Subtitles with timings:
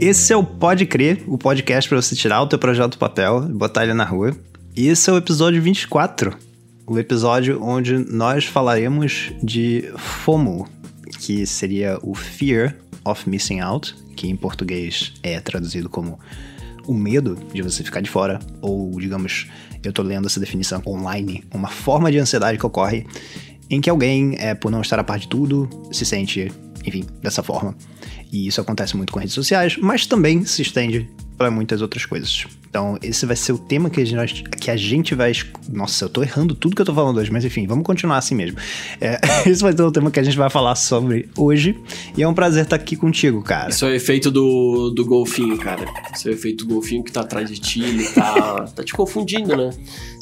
[0.00, 3.46] Esse é o Pode Crer, o podcast para você tirar o teu projeto do papel
[3.50, 4.32] e botar ele na rua.
[4.76, 6.36] E esse é o episódio 24,
[6.86, 10.68] o episódio onde nós falaremos de FOMO,
[11.18, 16.18] que seria o Fear of Missing Out, que em português é traduzido como
[16.88, 19.46] o medo de você ficar de fora, ou digamos,
[19.84, 23.06] eu tô lendo essa definição online, uma forma de ansiedade que ocorre
[23.70, 26.50] em que alguém, é, por não estar a par de tudo, se sente,
[26.84, 27.76] enfim, dessa forma.
[28.32, 32.46] E isso acontece muito com redes sociais, mas também se estende para muitas outras coisas.
[32.68, 35.32] Então, esse vai ser o tema que a gente, que a gente vai.
[35.68, 38.34] Nossa, eu tô errando tudo que eu tô falando hoje, mas enfim, vamos continuar assim
[38.34, 38.58] mesmo.
[39.00, 39.18] É,
[39.48, 41.76] esse vai ser o tema que a gente vai falar sobre hoje.
[42.16, 43.70] E é um prazer estar aqui contigo, cara.
[43.70, 45.84] Isso é o efeito do, do golfinho, cara.
[46.14, 48.92] Isso é o efeito do golfinho que tá atrás de ti, ele tá, tá te
[48.92, 49.70] confundindo, né?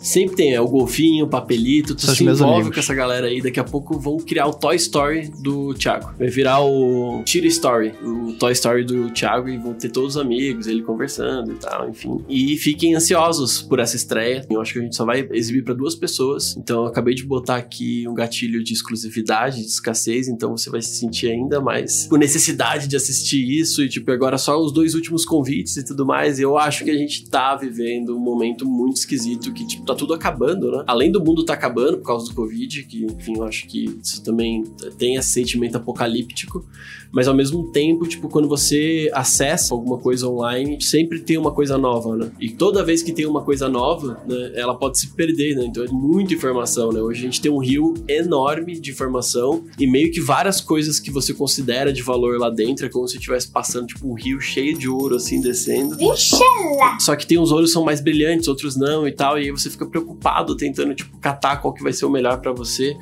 [0.00, 2.74] Sempre tem, é o golfinho, o papelito, tu São se meus envolve amigos.
[2.76, 6.12] com essa galera aí, daqui a pouco vão criar o Toy Story do Thiago.
[6.16, 10.22] Vai virar o Tira Story, o Toy Story do Thiago e vão ter todos os
[10.22, 12.24] amigos, ele conversando e tal, enfim.
[12.28, 14.44] E fiquem ansiosos por essa estreia.
[14.50, 16.56] Eu acho que a gente só vai exibir para duas pessoas.
[16.56, 20.82] Então eu acabei de botar aqui um gatilho de exclusividade, de escassez, então você vai
[20.82, 24.94] se sentir ainda mais com necessidade de assistir isso e tipo agora só os dois
[24.94, 26.38] últimos convites e tudo mais.
[26.38, 29.94] E eu acho que a gente tá vivendo um momento muito esquisito que tipo tá
[29.94, 30.84] tudo acabando, né?
[30.86, 34.22] Além do mundo tá acabando por causa do Covid, que enfim, eu acho que isso
[34.22, 34.64] também
[34.98, 36.66] tem esse sentimento apocalíptico,
[37.12, 41.78] mas ao mesmo tempo, tipo, quando você acessa alguma coisa online, sempre tem uma coisa
[41.78, 42.25] nova, né?
[42.40, 45.64] E toda vez que tem uma coisa nova, né, ela pode se perder, né?
[45.66, 47.00] Então é muita informação, né?
[47.00, 51.10] Hoje a gente tem um rio enorme de informação e meio que várias coisas que
[51.10, 54.76] você considera de valor lá dentro, é como se estivesse passando, tipo, um rio cheio
[54.76, 55.96] de ouro, assim, descendo.
[57.00, 59.70] Só que tem uns ouros são mais brilhantes, outros não e tal, e aí você
[59.70, 62.96] fica preocupado tentando, tipo, catar qual que vai ser o melhor pra você.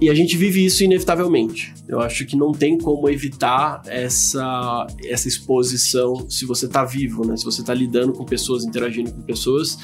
[0.00, 1.74] E a gente vive isso inevitavelmente.
[1.88, 7.36] Eu acho que não tem como evitar essa, essa exposição se você tá vivo, né?
[7.36, 9.78] Se você tá lidando com pessoas, interagindo com pessoas.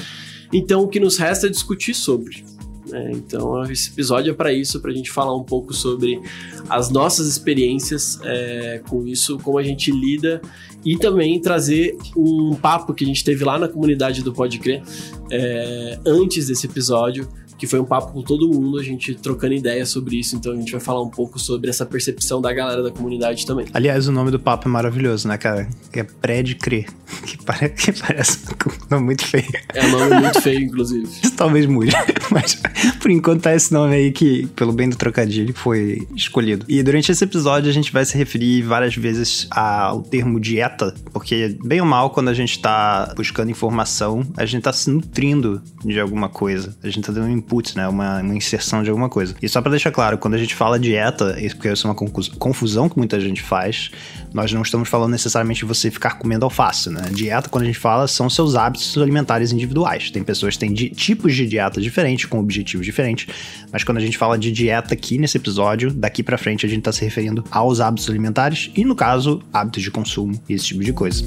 [0.53, 2.45] Então o que nos resta é discutir sobre.
[2.89, 3.11] né?
[3.13, 6.21] Então esse episódio é para isso, pra gente falar um pouco sobre
[6.69, 10.41] as nossas experiências é, com isso, como a gente lida
[10.85, 14.83] e também trazer um papo que a gente teve lá na comunidade do Pode Crer
[15.31, 17.27] é, antes desse episódio,
[17.65, 20.57] que foi um papo com todo mundo, a gente trocando ideias sobre isso, então a
[20.57, 23.67] gente vai falar um pouco sobre essa percepção da galera da comunidade também.
[23.73, 25.69] Aliás, o nome do papo é maravilhoso, né, cara?
[25.91, 26.87] Que é pré de crer.
[27.25, 27.71] Que, pare...
[27.71, 29.49] que parece um nome muito feio.
[29.73, 31.05] É um nome muito feio, inclusive.
[31.05, 31.93] Isso talvez mude.
[32.31, 32.61] Mas
[33.01, 36.67] por enquanto tá esse nome aí que, pelo bem do trocadilho, foi escolhido.
[36.69, 41.57] E durante esse episódio a gente vai se referir várias vezes ao termo dieta, porque,
[41.65, 45.99] bem ou mal, quando a gente tá buscando informação, a gente tá se nutrindo de
[45.99, 46.77] alguma coisa.
[46.83, 47.87] A gente tá dando um input, né?
[47.87, 49.35] Uma, uma inserção de alguma coisa.
[49.41, 51.97] E só pra deixar claro, quando a gente fala dieta, isso porque isso é uma
[52.39, 53.91] confusão que muita gente faz,
[54.33, 57.03] nós não estamos falando necessariamente de você ficar comendo alface, né?
[57.13, 60.11] Dieta, quando a gente fala, são seus hábitos alimentares individuais.
[60.11, 63.27] Tem pessoas que têm tipos de dieta diferentes, com objetivos diferentes,
[63.73, 66.83] mas quando a gente fala de dieta aqui nesse episódio, daqui pra frente a gente
[66.83, 70.83] tá se referindo aos hábitos alimentares e, no caso, hábitos de consumo e esse tipo
[70.83, 71.25] de coisa.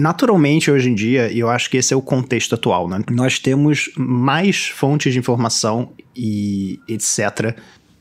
[0.00, 3.02] Naturalmente, hoje em dia, e eu acho que esse é o contexto atual, né?
[3.10, 7.54] Nós temos mais fontes de informação e etc.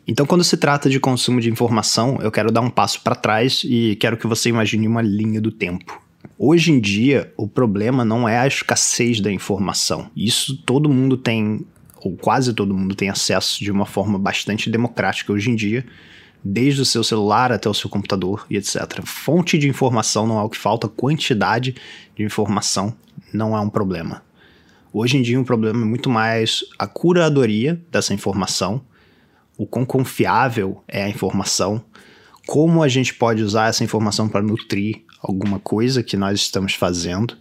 [0.08, 3.64] Então, quando se trata de consumo de informação, eu quero dar um passo para trás
[3.66, 6.02] e quero que você imagine uma linha do tempo.
[6.38, 10.10] Hoje em dia, o problema não é a escassez da informação.
[10.16, 11.66] Isso todo mundo tem,
[11.98, 15.86] ou quase todo mundo tem acesso de uma forma bastante democrática hoje em dia
[16.44, 19.02] desde o seu celular até o seu computador e etc.
[19.04, 21.76] Fonte de informação não é o que falta, quantidade
[22.16, 22.96] de informação
[23.34, 24.24] não é um problema.
[24.92, 28.82] Hoje em dia, um problema é muito mais a curadoria dessa informação,
[29.58, 31.84] o quão confiável é a informação,
[32.48, 37.38] como a gente pode usar essa informação para nutrir alguma coisa que nós estamos fazendo.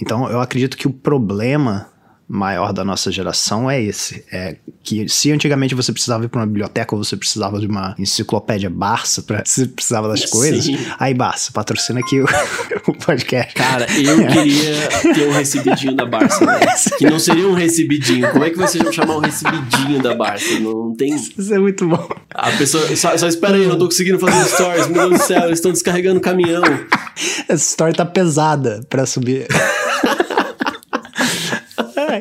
[0.00, 1.88] Então, eu acredito que o problema
[2.28, 4.24] maior da nossa geração é esse.
[4.30, 7.94] É que se antigamente você precisava ir para uma biblioteca ou você precisava de uma
[7.98, 10.78] enciclopédia Barça para você precisava das coisas, Sim.
[10.98, 12.24] aí Barça, patrocina aqui o,
[12.88, 13.54] o podcast.
[13.54, 16.60] Cara, eu queria ter um recebidinho da Barça, né?
[16.98, 18.30] Que não seria um recebidinho.
[18.30, 20.58] Como é que você chamar um recebidinho da Barça?
[20.60, 21.14] Não tem.
[21.14, 22.08] Isso é muito bom.
[22.34, 22.96] A pessoa.
[22.96, 24.88] Só, só espera aí, eu não tô conseguindo fazer stories.
[24.88, 26.62] Meu Deus do céu, eles estão descarregando o caminhão.
[27.48, 29.46] Essa história tá pesada pra subir.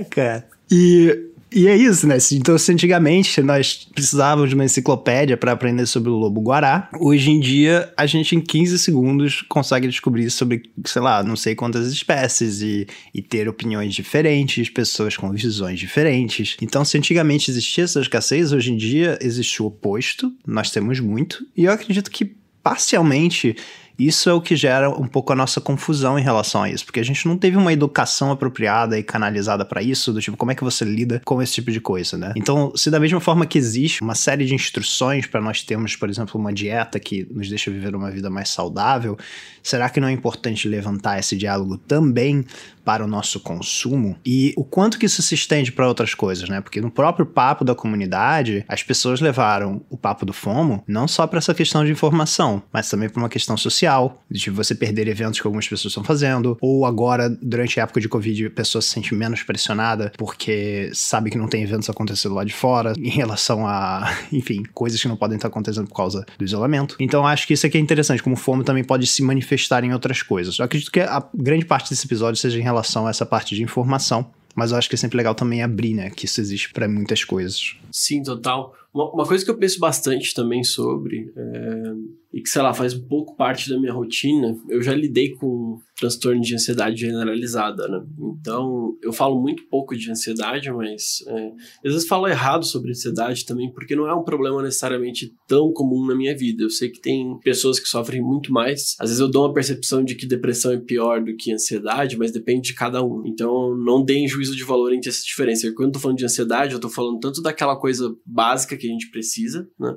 [0.10, 0.48] Cara.
[0.72, 2.18] E E é isso, né?
[2.34, 7.32] Então, se antigamente nós precisávamos de uma enciclopédia para aprender sobre o lobo guará, hoje
[7.32, 11.88] em dia a gente em 15 segundos consegue descobrir sobre, sei lá, não sei quantas
[11.92, 16.58] espécies e, e ter opiniões diferentes, pessoas com visões diferentes.
[16.62, 21.46] Então, se antigamente existia essa escassez, hoje em dia existe o oposto, nós temos muito,
[21.56, 23.56] e eu acredito que parcialmente
[23.98, 27.00] isso é o que gera um pouco a nossa confusão em relação a isso, porque
[27.00, 30.56] a gente não teve uma educação apropriada e canalizada para isso, do tipo, como é
[30.56, 32.34] que você lida com esse tipo de coisa, né?
[32.36, 36.10] Então, se da mesma forma que existe uma série de instruções para nós termos, por
[36.10, 39.18] exemplo, uma dieta que nos deixa viver uma vida mais saudável,
[39.64, 42.46] será que não é importante levantar esse diálogo também
[42.88, 46.62] para o nosso consumo e o quanto que isso se estende para outras coisas, né?
[46.62, 51.28] Porque no próprio papo da comunidade, as pessoas levaram o papo do FOMO não só
[51.28, 55.42] para essa questão de informação, mas também para uma questão social, de você perder eventos
[55.42, 58.88] que algumas pessoas estão fazendo, ou agora, durante a época de Covid, a pessoa se
[58.88, 63.68] sente menos pressionada porque sabe que não tem eventos acontecendo lá de fora, em relação
[63.68, 66.96] a, enfim, coisas que não podem estar acontecendo por causa do isolamento.
[67.02, 69.92] Então, acho que isso aqui é interessante, como o FOMO também pode se manifestar em
[69.92, 70.58] outras coisas.
[70.58, 73.56] Eu acredito que a grande parte desse episódio seja em relação relação a essa parte
[73.56, 74.26] de informação.
[74.56, 76.10] Mas eu acho que é sempre legal também abrir, né?
[76.10, 77.76] Que isso existe para muitas coisas.
[77.92, 78.74] Sim, total.
[78.94, 81.94] Uma, uma, coisa que eu penso bastante também sobre, é,
[82.34, 85.80] e que, sei lá, faz um pouco parte da minha rotina, eu já lidei com
[85.98, 88.06] transtorno de ansiedade generalizada, né?
[88.40, 91.48] Então, eu falo muito pouco de ansiedade, mas é,
[91.86, 96.06] às vezes falo errado sobre ansiedade também, porque não é um problema necessariamente tão comum
[96.06, 96.64] na minha vida.
[96.64, 98.96] Eu sei que tem pessoas que sofrem muito mais.
[99.00, 102.32] Às vezes eu dou uma percepção de que depressão é pior do que ansiedade, mas
[102.32, 103.24] depende de cada um.
[103.26, 105.72] Então, não deem juízo de valor entre essa diferença.
[105.74, 108.92] Quando eu tô falando de ansiedade, eu tô falando tanto daquela coisa básica que a
[108.92, 109.96] gente precisa, né?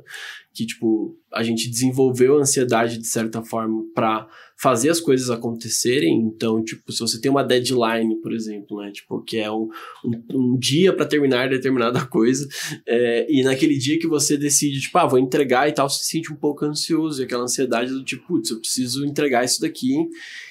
[0.53, 4.27] Que, tipo, a gente desenvolveu a ansiedade de certa forma para
[4.61, 6.15] fazer as coisas acontecerem.
[6.19, 8.91] Então, tipo, se você tem uma deadline, por exemplo, né?
[8.91, 9.69] Tipo, que é um,
[10.05, 12.47] um, um dia para terminar determinada coisa,
[12.87, 16.11] é, e naquele dia que você decide, tipo, ah, vou entregar e tal, você se
[16.11, 19.97] sente um pouco ansioso, e aquela ansiedade do tipo, putz, eu preciso entregar isso daqui.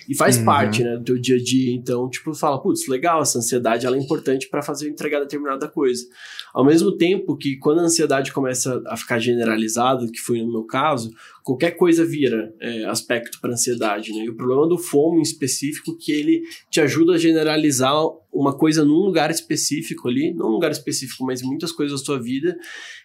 [0.08, 0.46] E faz uhum.
[0.46, 1.72] parte, né, do teu dia a dia.
[1.72, 6.04] Então, tipo, fala, putz, legal, essa ansiedade ela é importante para fazer entregar determinada coisa.
[6.52, 10.64] Ao mesmo tempo que quando a ansiedade começa a ficar generalizada, que foi no meu
[10.64, 11.12] caso,
[11.44, 14.26] qualquer coisa vira é, aspecto para ansiedade, né?
[14.26, 17.96] E o problema do FOMO em específico que ele te ajuda a generalizar
[18.32, 22.22] uma coisa num lugar específico ali, não um lugar específico, mas muitas coisas da sua
[22.22, 22.58] vida,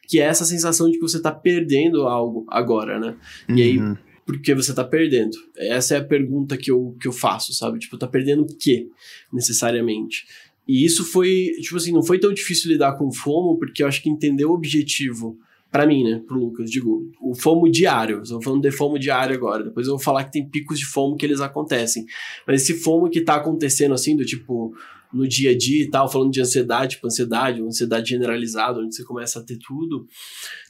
[0.08, 3.16] que é essa sensação de que você está perdendo algo agora, né?
[3.48, 3.56] Uhum.
[3.56, 3.96] E aí uhum.
[4.26, 5.36] porque você tá perdendo?
[5.56, 7.78] Essa é a pergunta que eu, que eu faço, sabe?
[7.78, 8.88] Tipo, tá perdendo o quê,
[9.32, 10.26] necessariamente?
[10.66, 13.86] E isso foi, tipo assim, não foi tão difícil lidar com o FOMO, porque eu
[13.86, 15.38] acho que entender o objetivo,
[15.74, 19.64] para mim, né, pro Lucas, digo, o FOMO diário, estamos falando de FOMO diário agora,
[19.64, 22.06] depois eu vou falar que tem picos de FOMO que eles acontecem,
[22.46, 24.72] mas esse FOMO que tá acontecendo assim, do tipo,
[25.12, 28.94] no dia a dia e tal, falando de ansiedade, tipo ansiedade, uma ansiedade generalizada, onde
[28.94, 30.06] você começa a ter tudo,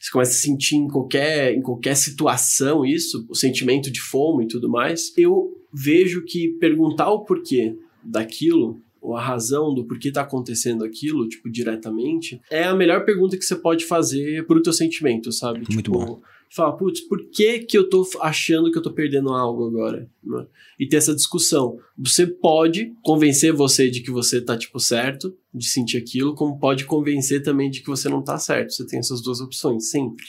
[0.00, 4.48] você começa a sentir em qualquer, em qualquer situação isso, o sentimento de FOMO e
[4.48, 10.22] tudo mais, eu vejo que perguntar o porquê daquilo ou a razão do porquê tá
[10.22, 15.30] acontecendo aquilo, tipo, diretamente, é a melhor pergunta que você pode fazer pro teu sentimento,
[15.30, 15.58] sabe?
[15.58, 16.22] Muito tipo, bom.
[16.50, 20.08] Fala, putz, por que que eu tô achando que eu tô perdendo algo agora?
[20.22, 20.46] Né?
[20.80, 21.78] E ter essa discussão.
[21.98, 26.86] Você pode convencer você de que você tá, tipo, certo, de sentir aquilo, como pode
[26.86, 28.72] convencer também de que você não tá certo.
[28.72, 30.24] Você tem essas duas opções, sempre.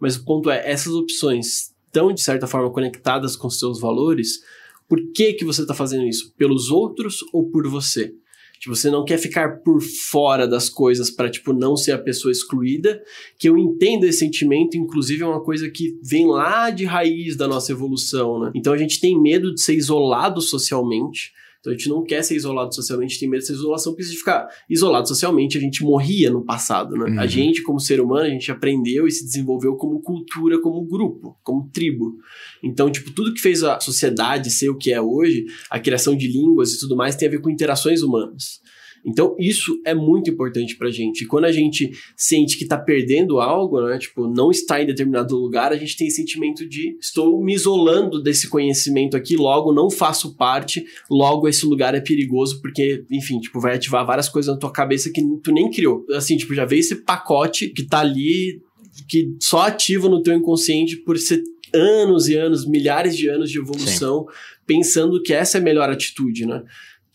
[0.00, 4.40] Mas o ponto é, essas opções estão, de certa forma, conectadas com seus valores,
[4.88, 6.32] por que, que você está fazendo isso?
[6.36, 8.14] Pelos outros ou por você?
[8.58, 12.32] Tipo, você não quer ficar por fora das coisas para tipo não ser a pessoa
[12.32, 13.02] excluída,
[13.38, 17.46] que eu entendo esse sentimento, inclusive é uma coisa que vem lá de raiz da
[17.46, 18.52] nossa evolução, né?
[18.54, 21.32] Então a gente tem medo de ser isolado socialmente,
[21.66, 24.48] então a gente não quer ser isolado socialmente, tem medo dessa isolação, porque se ficar
[24.70, 27.10] isolado socialmente, a gente morria no passado, né?
[27.10, 27.20] Uhum.
[27.20, 31.36] A gente, como ser humano, a gente aprendeu e se desenvolveu como cultura, como grupo,
[31.42, 32.16] como tribo.
[32.62, 36.28] Então, tipo, tudo que fez a sociedade ser o que é hoje, a criação de
[36.28, 38.60] línguas e tudo mais, tem a ver com interações humanas.
[39.04, 41.22] Então, isso é muito importante pra gente.
[41.22, 43.98] E quando a gente sente que tá perdendo algo, né?
[43.98, 48.22] Tipo, não está em determinado lugar, a gente tem esse sentimento de estou me isolando
[48.22, 53.60] desse conhecimento aqui, logo não faço parte, logo esse lugar é perigoso, porque, enfim, tipo,
[53.60, 56.04] vai ativar várias coisas na tua cabeça que tu nem criou.
[56.12, 58.60] Assim, tipo, já veio esse pacote que tá ali,
[59.08, 61.42] que só ativa no teu inconsciente por ser
[61.74, 64.34] anos e anos, milhares de anos de evolução, Sim.
[64.66, 66.62] pensando que essa é a melhor atitude, né?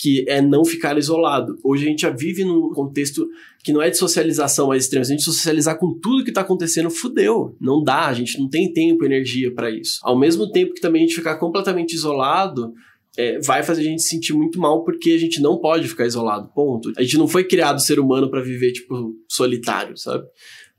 [0.01, 1.55] Que é não ficar isolado.
[1.63, 3.29] Hoje a gente já vive num contexto
[3.63, 6.41] que não é de socialização mais extrema, se a gente socializar com tudo que está
[6.41, 7.55] acontecendo, fudeu.
[7.61, 9.99] Não dá, a gente não tem tempo energia para isso.
[10.01, 12.73] Ao mesmo tempo que também a gente ficar completamente isolado,
[13.15, 16.07] é, vai fazer a gente se sentir muito mal porque a gente não pode ficar
[16.07, 16.91] isolado, ponto.
[16.97, 20.25] A gente não foi criado ser humano para viver, tipo, solitário, sabe?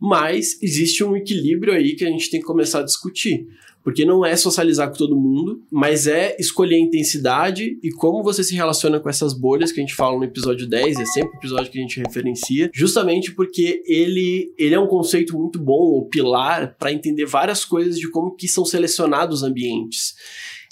[0.01, 3.47] Mas existe um equilíbrio aí que a gente tem que começar a discutir.
[3.83, 8.45] Porque não é socializar com todo mundo, mas é escolher a intensidade e como você
[8.45, 11.39] se relaciona com essas bolhas que a gente fala no episódio 10, é sempre o
[11.39, 16.07] episódio que a gente referencia, justamente porque ele, ele é um conceito muito bom, o
[16.07, 20.15] pilar, para entender várias coisas de como que são selecionados os ambientes.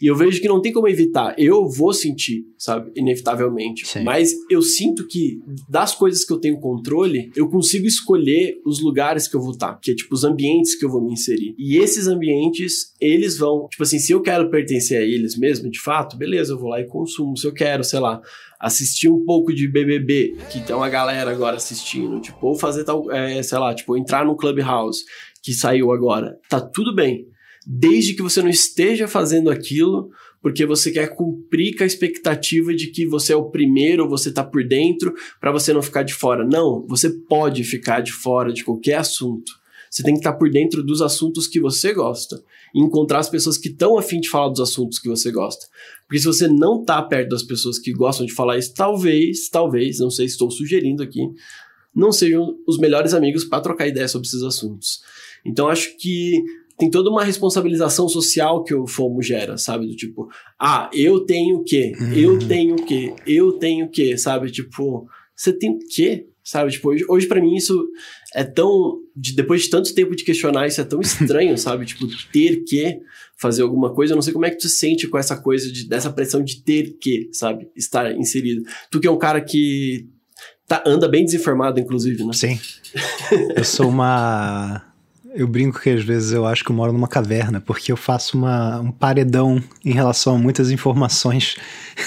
[0.00, 1.34] E eu vejo que não tem como evitar.
[1.38, 2.90] Eu vou sentir, sabe?
[2.96, 3.86] Inevitavelmente.
[3.86, 4.02] Sim.
[4.02, 9.28] Mas eu sinto que das coisas que eu tenho controle, eu consigo escolher os lugares
[9.28, 9.78] que eu vou estar.
[9.80, 11.54] Que é tipo os ambientes que eu vou me inserir.
[11.58, 13.68] E esses ambientes, eles vão.
[13.68, 16.80] Tipo assim, se eu quero pertencer a eles mesmo, de fato, beleza, eu vou lá
[16.80, 17.36] e consumo.
[17.36, 18.22] Se eu quero, sei lá,
[18.58, 23.10] assistir um pouco de BBB, que tem uma galera agora assistindo, tipo, ou fazer tal,
[23.10, 25.04] é, sei lá, tipo, entrar no Clubhouse,
[25.42, 27.26] que saiu agora, tá tudo bem
[27.72, 30.10] desde que você não esteja fazendo aquilo
[30.42, 34.42] porque você quer cumprir com a expectativa de que você é o primeiro, você está
[34.42, 36.44] por dentro, para você não ficar de fora.
[36.44, 39.52] Não, você pode ficar de fora de qualquer assunto.
[39.88, 42.42] Você tem que estar tá por dentro dos assuntos que você gosta
[42.74, 45.66] e encontrar as pessoas que estão afim de falar dos assuntos que você gosta.
[46.06, 49.98] Porque se você não está perto das pessoas que gostam de falar isso, talvez, talvez,
[49.98, 51.20] não sei, estou sugerindo aqui,
[51.94, 55.02] não sejam os melhores amigos para trocar ideia sobre esses assuntos.
[55.44, 56.42] Então acho que
[56.80, 59.86] tem toda uma responsabilização social que o FOMO gera, sabe?
[59.86, 61.92] Do tipo, ah, eu tenho o quê?
[62.00, 62.12] Uhum.
[62.14, 63.14] Eu tenho o quê?
[63.26, 64.16] Eu tenho o quê?
[64.16, 64.50] Sabe?
[64.50, 65.06] Tipo,
[65.36, 66.26] você tem o quê?
[66.42, 66.70] Sabe?
[66.70, 67.86] Tipo, hoje, hoje para mim isso
[68.34, 68.98] é tão.
[69.14, 71.84] De, depois de tanto tempo de questionar, isso é tão estranho, sabe?
[71.84, 72.98] Tipo, ter que
[73.36, 74.14] fazer alguma coisa.
[74.14, 76.42] Eu não sei como é que tu se sente com essa coisa, de, dessa pressão
[76.42, 77.68] de ter que, sabe?
[77.76, 78.62] Estar inserido.
[78.90, 80.08] Tu que é um cara que
[80.66, 82.32] tá, anda bem desinformado, inclusive, né?
[82.32, 82.58] Sim.
[83.54, 84.89] Eu sou uma
[85.34, 88.36] eu brinco que às vezes eu acho que eu moro numa caverna, porque eu faço
[88.36, 91.56] uma, um paredão em relação a muitas informações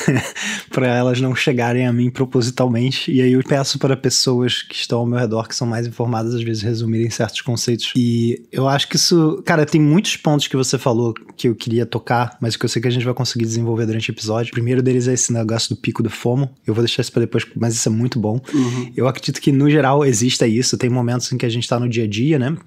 [0.70, 3.12] para elas não chegarem a mim propositalmente.
[3.12, 6.36] E aí eu peço para pessoas que estão ao meu redor, que são mais informadas,
[6.36, 7.92] às vezes resumirem certos conceitos.
[7.96, 11.86] E eu acho que isso, cara, tem muitos pontos que você falou que eu queria
[11.86, 14.50] tocar, mas que eu sei que a gente vai conseguir desenvolver durante o episódio.
[14.50, 16.50] O primeiro deles é esse negócio do pico do FOMO.
[16.66, 18.42] Eu vou deixar isso para depois, mas isso é muito bom.
[18.54, 18.92] Uhum.
[18.96, 20.78] Eu acredito que no geral exista isso.
[20.78, 22.58] Tem momentos em que a gente tá no dia a dia, né?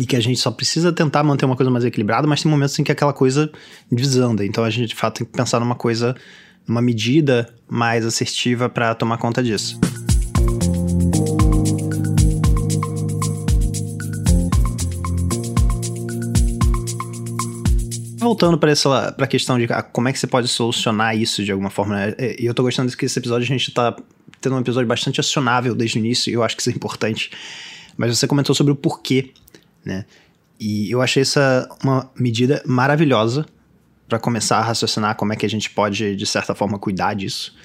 [0.00, 2.78] E que a gente só precisa tentar manter uma coisa mais equilibrada, mas tem momentos
[2.78, 3.50] em que aquela coisa
[3.90, 4.44] desanda.
[4.44, 6.14] Então a gente de fato tem que pensar numa coisa,
[6.66, 9.78] numa medida mais assertiva para tomar conta disso.
[18.18, 21.50] Voltando para essa pra questão de ah, como é que você pode solucionar isso de
[21.50, 22.14] alguma forma, né?
[22.38, 23.96] E eu tô gostando que esse episódio a gente tá
[24.40, 27.30] tendo um episódio bastante acionável desde o início, e eu acho que isso é importante.
[27.96, 29.32] Mas você comentou sobre o porquê
[29.84, 30.04] né?
[30.58, 33.44] E eu achei essa uma medida maravilhosa
[34.08, 37.56] para começar a raciocinar como é que a gente pode, de certa forma, cuidar disso.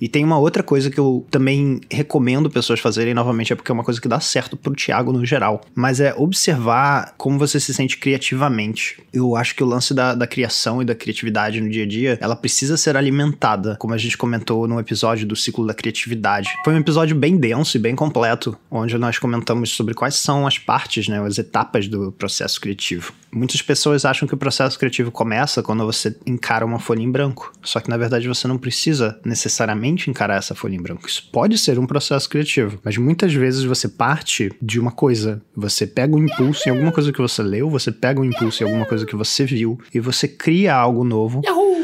[0.00, 3.74] E tem uma outra coisa que eu também recomendo pessoas fazerem, novamente, é porque é
[3.74, 5.60] uma coisa que dá certo pro Thiago no geral.
[5.74, 9.02] Mas é observar como você se sente criativamente.
[9.12, 12.18] Eu acho que o lance da, da criação e da criatividade no dia a dia,
[12.20, 16.48] ela precisa ser alimentada, como a gente comentou no episódio do ciclo da criatividade.
[16.64, 20.58] Foi um episódio bem denso e bem completo, onde nós comentamos sobre quais são as
[20.58, 23.12] partes, né, as etapas do processo criativo.
[23.32, 27.52] Muitas pessoas acham que o processo criativo começa quando você encara uma folha em branco.
[27.62, 31.08] Só que na verdade você não precisa necessariamente encarar essa folha em branco.
[31.08, 35.86] Isso pode ser um processo criativo, mas muitas vezes você parte de uma coisa, você
[35.86, 38.86] pega um impulso em alguma coisa que você leu, você pega um impulso em alguma
[38.86, 41.40] coisa que você viu e você cria algo novo.
[41.44, 41.79] Yahoo!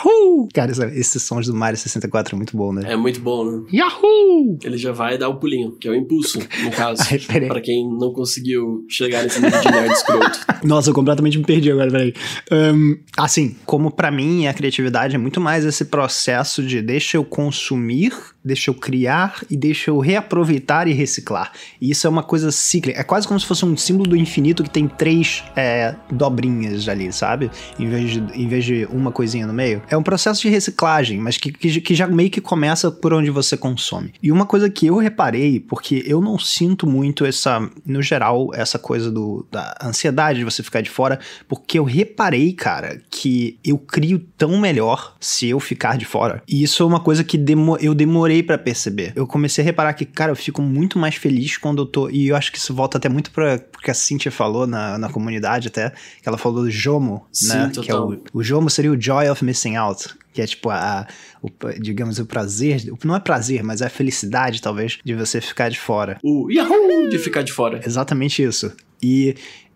[0.00, 0.48] Yahoo!
[0.52, 2.92] Cara, esses sons do Mario 64 é muito bom, né?
[2.92, 3.62] É muito bom, né?
[3.72, 4.58] Yahoo!
[4.62, 7.02] Ele já vai dar o pulinho, que é o impulso, no caso.
[7.48, 10.40] para quem não conseguiu chegar nesse nível de nerd escroto.
[10.64, 12.14] Nossa, eu completamente me perdi agora, peraí.
[12.50, 17.24] Um, assim, como para mim a criatividade é muito mais esse processo de deixa eu
[17.24, 18.12] consumir,
[18.44, 21.52] deixa eu criar e deixa eu reaproveitar e reciclar.
[21.80, 23.00] E isso é uma coisa cíclica.
[23.00, 27.12] É quase como se fosse um símbolo do infinito que tem três é, dobrinhas ali,
[27.12, 27.50] sabe?
[27.78, 29.82] Em vez, de, em vez de uma coisinha no meio.
[29.90, 33.30] É um processo de reciclagem, mas que, que, que já meio que começa por onde
[33.30, 34.14] você consome.
[34.22, 38.78] E uma coisa que eu reparei, porque eu não sinto muito essa, no geral, essa
[38.78, 41.18] coisa do, da ansiedade de você ficar de fora,
[41.48, 46.42] porque eu reparei, cara, que eu crio tão melhor se eu ficar de fora.
[46.48, 49.12] E isso é uma coisa que demo, eu demorei para perceber.
[49.16, 52.08] Eu comecei a reparar que, cara, eu fico muito mais feliz quando eu tô.
[52.08, 54.98] E eu acho que isso volta até muito pra o que a Cintia falou na,
[54.98, 55.90] na comunidade, até.
[56.22, 57.66] Que ela falou do Jomo, Sim, né?
[57.68, 57.82] Total.
[57.82, 60.14] Que é o, o Jomo seria o Joy of Missing Out.
[60.32, 61.06] Que é tipo a,
[61.42, 61.48] o,
[61.80, 62.84] digamos, o prazer.
[63.04, 66.18] Não é prazer, mas é a felicidade, talvez, de você ficar de fora.
[66.22, 67.08] O Yahoo!
[67.08, 67.80] De ficar de fora.
[67.84, 68.72] Exatamente isso.
[69.02, 69.34] E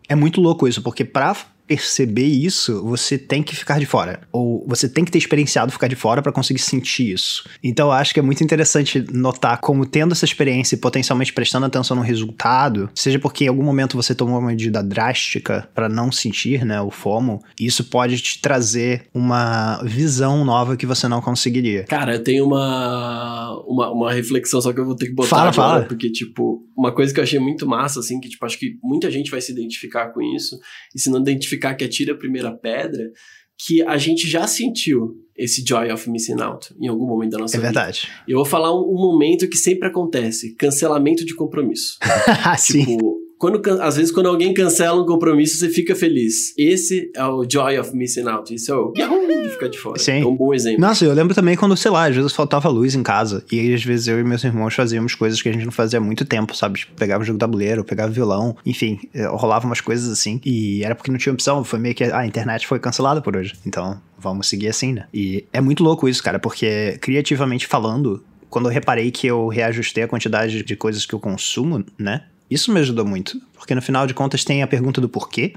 [0.08, 1.34] é muito louco isso, porque pra
[1.66, 4.20] perceber isso, você tem que ficar de fora.
[4.32, 7.48] Ou você tem que ter experienciado ficar de fora para conseguir sentir isso.
[7.62, 11.66] Então eu acho que é muito interessante notar como tendo essa experiência e potencialmente prestando
[11.66, 16.12] atenção no resultado, seja porque em algum momento você tomou uma medida drástica para não
[16.12, 21.84] sentir, né, o FOMO, isso pode te trazer uma visão nova que você não conseguiria.
[21.84, 25.50] Cara, eu tenho uma, uma, uma reflexão só que eu vou ter que botar fala,
[25.50, 25.82] agora, fala.
[25.84, 29.10] porque, tipo, uma coisa que eu achei muito massa, assim, que, tipo, acho que muita
[29.10, 30.58] gente vai se identificar com isso,
[30.94, 33.10] e se não identificar que atira a primeira pedra,
[33.58, 37.56] que a gente já sentiu esse joy of missing out em algum momento da nossa
[37.56, 37.68] É vida.
[37.72, 38.08] verdade.
[38.26, 41.98] Eu vou falar um, um momento que sempre acontece: cancelamento de compromisso.
[42.58, 42.98] Sim.
[43.38, 46.54] Quando, às vezes quando alguém cancela um compromisso, você fica feliz.
[46.56, 48.54] Esse é o joy of missing out.
[48.54, 49.98] Isso é o yahoo de ficar de fora.
[49.98, 50.22] Sim.
[50.22, 50.80] É um bom exemplo.
[50.80, 53.44] Nossa, eu lembro também quando, sei lá, às vezes faltava luz em casa.
[53.50, 55.98] E aí, às vezes, eu e meus irmãos fazíamos coisas que a gente não fazia
[55.98, 56.80] há muito tempo, sabe?
[56.80, 60.40] Tipo, pegava o jogo tabuleiro, pegava violão, enfim, eh, rolava umas coisas assim.
[60.44, 63.36] E era porque não tinha opção, foi meio que ah, a internet foi cancelada por
[63.36, 63.54] hoje.
[63.66, 65.06] Então, vamos seguir assim, né?
[65.12, 70.04] E é muito louco isso, cara, porque criativamente falando, quando eu reparei que eu reajustei
[70.04, 72.22] a quantidade de coisas que eu consumo, né?
[72.54, 73.40] Isso me ajudou muito.
[73.54, 75.54] Porque no final de contas tem a pergunta do porquê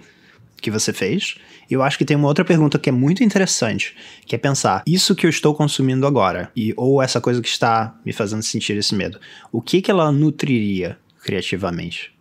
[0.60, 1.36] que você fez.
[1.70, 4.82] E eu acho que tem uma outra pergunta que é muito interessante, que é pensar,
[4.88, 8.76] isso que eu estou consumindo agora, e ou essa coisa que está me fazendo sentir
[8.76, 9.20] esse medo,
[9.52, 12.12] o que que ela nutriria criativamente?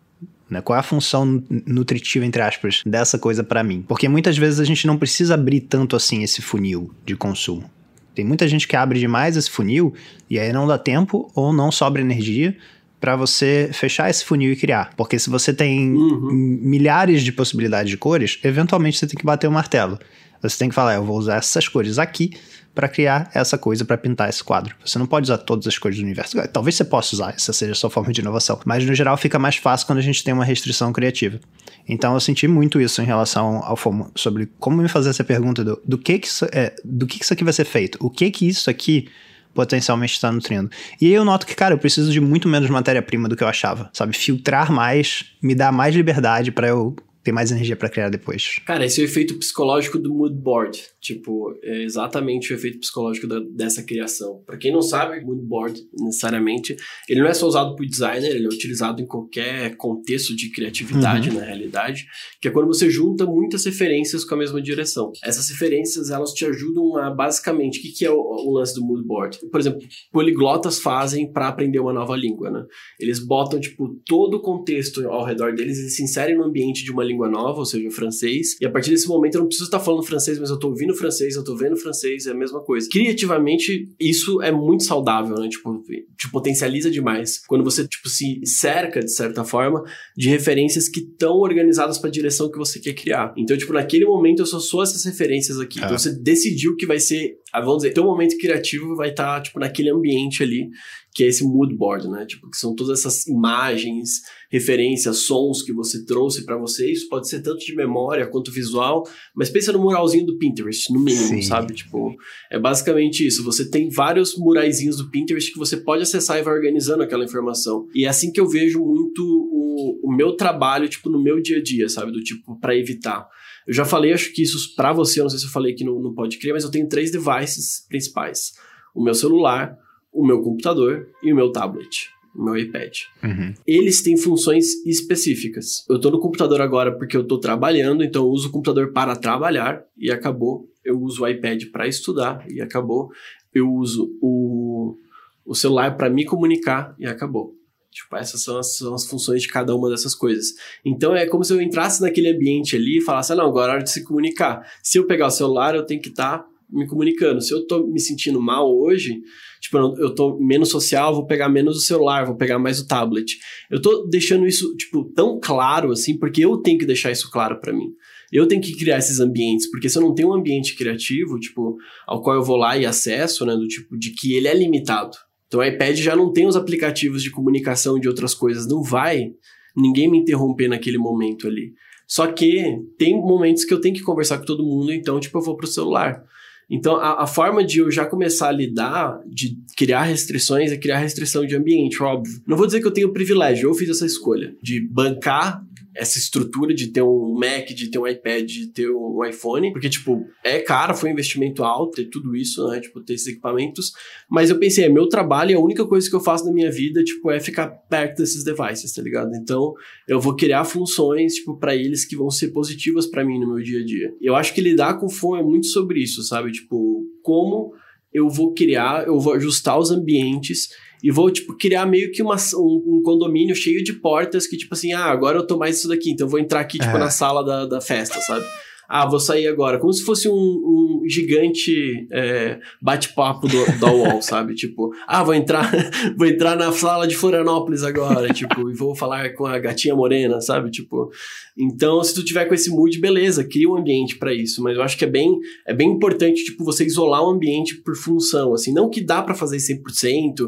[0.50, 0.60] Né?
[0.60, 3.82] Qual é a função nu- nutritiva, entre aspas, dessa coisa pra mim?
[3.86, 7.70] Porque muitas vezes a gente não precisa abrir tanto assim esse funil de consumo.
[8.14, 9.94] Tem muita gente que abre demais esse funil
[10.28, 12.56] e aí não dá tempo ou não sobra energia
[13.00, 14.92] pra você fechar esse funil e criar.
[14.96, 16.58] Porque se você tem Uhum.
[16.62, 19.98] milhares de possibilidades de cores, eventualmente você tem que bater o martelo.
[20.42, 22.30] Você tem que falar, eu vou usar essas cores aqui
[22.74, 24.74] pra criar essa coisa pra pintar esse quadro.
[24.84, 26.36] Você não pode usar todas as cores do universo.
[26.52, 29.38] Talvez você possa usar, essa seja a sua forma de inovação, mas no geral fica
[29.38, 31.40] mais fácil quando a gente tem uma restrição criativa.
[31.88, 35.64] Então eu senti muito isso em relação ao FOMO, sobre como me fazer essa pergunta
[35.64, 38.10] do, do que que isso, é, do que que isso aqui vai ser feito, o
[38.10, 39.08] que que isso aqui
[39.56, 40.70] potencialmente está nutrindo.
[41.00, 43.48] E aí eu noto que, cara, eu preciso de muito menos matéria-prima do que eu
[43.48, 44.16] achava, sabe?
[44.16, 46.94] Filtrar mais, me dar mais liberdade pra eu
[47.26, 48.60] ter mais energia pra criar depois.
[48.64, 50.80] Cara, esse é o efeito psicológico do mood board.
[51.00, 54.42] Tipo, é exatamente o efeito psicológico da- dessa criação.
[54.46, 56.76] Pra quem não sabe, mood board, necessariamente,
[57.08, 61.32] ele não é só usado por designer, ele é utilizado em qualquer contexto de criatividade,
[61.32, 62.06] na realidade,
[62.40, 65.10] que é quando você junta muitas referências com a mesma direção.
[65.24, 68.84] Essas referências, elas te ajudam a, basicamente, o que, que é o, o lance do
[68.84, 69.38] mood board?
[69.50, 69.80] Por exemplo,
[70.12, 72.64] poliglotas fazem pra aprender uma nova língua, né?
[73.00, 76.92] Eles botam, tipo, todo o contexto ao redor deles, eles se inserem no ambiente de
[76.92, 79.66] uma língua nova, ou seja, o francês, e a partir desse momento eu não preciso
[79.66, 82.60] estar falando francês, mas eu tô ouvindo francês, eu tô vendo francês, é a mesma
[82.60, 82.88] coisa.
[82.90, 85.48] Criativamente, isso é muito saudável, né?
[85.48, 85.82] Tipo,
[86.16, 87.42] te potencializa demais.
[87.46, 89.82] Quando você, tipo, se cerca, de certa forma,
[90.16, 93.32] de referências que estão organizadas para a direção que você quer criar.
[93.36, 95.80] Então, tipo, naquele momento eu só sou essas referências aqui.
[95.80, 95.84] É.
[95.84, 99.58] Então, você decidiu que vai ser, ah, vamos dizer, teu momento criativo vai estar, tipo,
[99.58, 100.68] naquele ambiente ali,
[101.16, 102.26] que é esse mood board, né?
[102.26, 106.92] Tipo, que são todas essas imagens, referências, sons que você trouxe para você.
[106.92, 109.02] Isso pode ser tanto de memória quanto visual,
[109.34, 111.40] mas pensa no muralzinho do Pinterest, no mínimo, Sim.
[111.40, 111.72] sabe?
[111.72, 112.14] Tipo,
[112.50, 113.42] é basicamente isso.
[113.44, 117.88] Você tem vários muraizinhos do Pinterest que você pode acessar e vai organizando aquela informação.
[117.94, 121.56] E é assim que eu vejo muito o, o meu trabalho, tipo, no meu dia
[121.56, 122.12] a dia, sabe?
[122.12, 123.26] Do tipo, para evitar.
[123.66, 125.82] Eu já falei, acho que isso pra você, eu não sei se eu falei aqui
[125.82, 128.52] no, no Pode Crer, mas eu tenho três devices principais:
[128.94, 129.78] o meu celular,
[130.16, 133.54] o meu computador e o meu tablet, o meu iPad Uhum.
[133.66, 135.84] eles têm funções específicas.
[135.88, 139.14] Eu tô no computador agora porque eu tô trabalhando, então eu uso o computador para
[139.14, 140.68] trabalhar e acabou.
[140.84, 143.10] Eu uso o iPad para estudar e acabou.
[143.52, 144.96] Eu uso o,
[145.44, 147.54] o celular para me comunicar e acabou.
[147.90, 150.54] Tipo, essas são as, são as funções de cada uma dessas coisas.
[150.84, 153.74] Então é como se eu entrasse naquele ambiente ali e falasse: ah, não, agora é
[153.76, 154.70] hora de se comunicar.
[154.82, 157.40] Se eu pegar o celular, eu tenho que estar me comunicando.
[157.40, 159.20] Se eu tô me sentindo mal hoje,
[159.60, 163.36] tipo, eu tô menos social, vou pegar menos o celular, vou pegar mais o tablet.
[163.70, 167.60] Eu tô deixando isso, tipo, tão claro, assim, porque eu tenho que deixar isso claro
[167.60, 167.88] pra mim.
[168.32, 171.76] Eu tenho que criar esses ambientes, porque se eu não tenho um ambiente criativo, tipo,
[172.06, 175.16] ao qual eu vou lá e acesso, né, do tipo, de que ele é limitado.
[175.46, 179.30] Então o iPad já não tem os aplicativos de comunicação de outras coisas, não vai
[179.76, 181.72] ninguém me interromper naquele momento ali.
[182.06, 182.64] Só que
[182.96, 185.66] tem momentos que eu tenho que conversar com todo mundo, então, tipo, eu vou pro
[185.66, 186.22] celular.
[186.68, 190.98] Então, a, a forma de eu já começar a lidar, de criar restrições, é criar
[190.98, 192.40] restrição de ambiente, óbvio.
[192.46, 195.62] Não vou dizer que eu tenho privilégio, eu fiz essa escolha de bancar
[195.96, 199.88] essa estrutura de ter um Mac, de ter um iPad, de ter um iPhone, porque,
[199.88, 202.80] tipo, é caro, foi um investimento alto ter tudo isso, né?
[202.80, 203.92] Tipo, ter esses equipamentos.
[204.28, 207.02] Mas eu pensei, é meu trabalho a única coisa que eu faço na minha vida,
[207.02, 209.34] tipo, é ficar perto desses devices, tá ligado?
[209.34, 209.74] Então,
[210.08, 213.62] eu vou criar funções, tipo, para eles que vão ser positivas para mim no meu
[213.62, 214.12] dia a dia.
[214.20, 216.52] Eu acho que lidar com fome é muito sobre isso, sabe?
[216.52, 217.72] Tipo, como
[218.12, 220.68] eu vou criar, eu vou ajustar os ambientes
[221.02, 224.74] e vou, tipo, criar meio que uma, um, um, condomínio cheio de portas que, tipo
[224.74, 226.98] assim, ah, agora eu tô mais isso daqui, então eu vou entrar aqui, tipo, é.
[226.98, 228.44] na sala da, da festa, sabe?
[228.88, 229.78] ah, vou sair agora.
[229.78, 234.54] Como se fosse um, um gigante é, bate-papo do, da UOL, sabe?
[234.54, 235.70] Tipo, ah, vou entrar,
[236.16, 240.40] vou entrar na sala de Florianópolis agora, tipo, e vou falar com a gatinha morena,
[240.40, 240.70] sabe?
[240.70, 241.10] Tipo,
[241.56, 244.82] então, se tu tiver com esse mood, beleza, cria um ambiente para isso, mas eu
[244.82, 248.72] acho que é bem, é bem importante, tipo, você isolar o ambiente por função, assim,
[248.72, 250.46] não que dá para fazer 100%,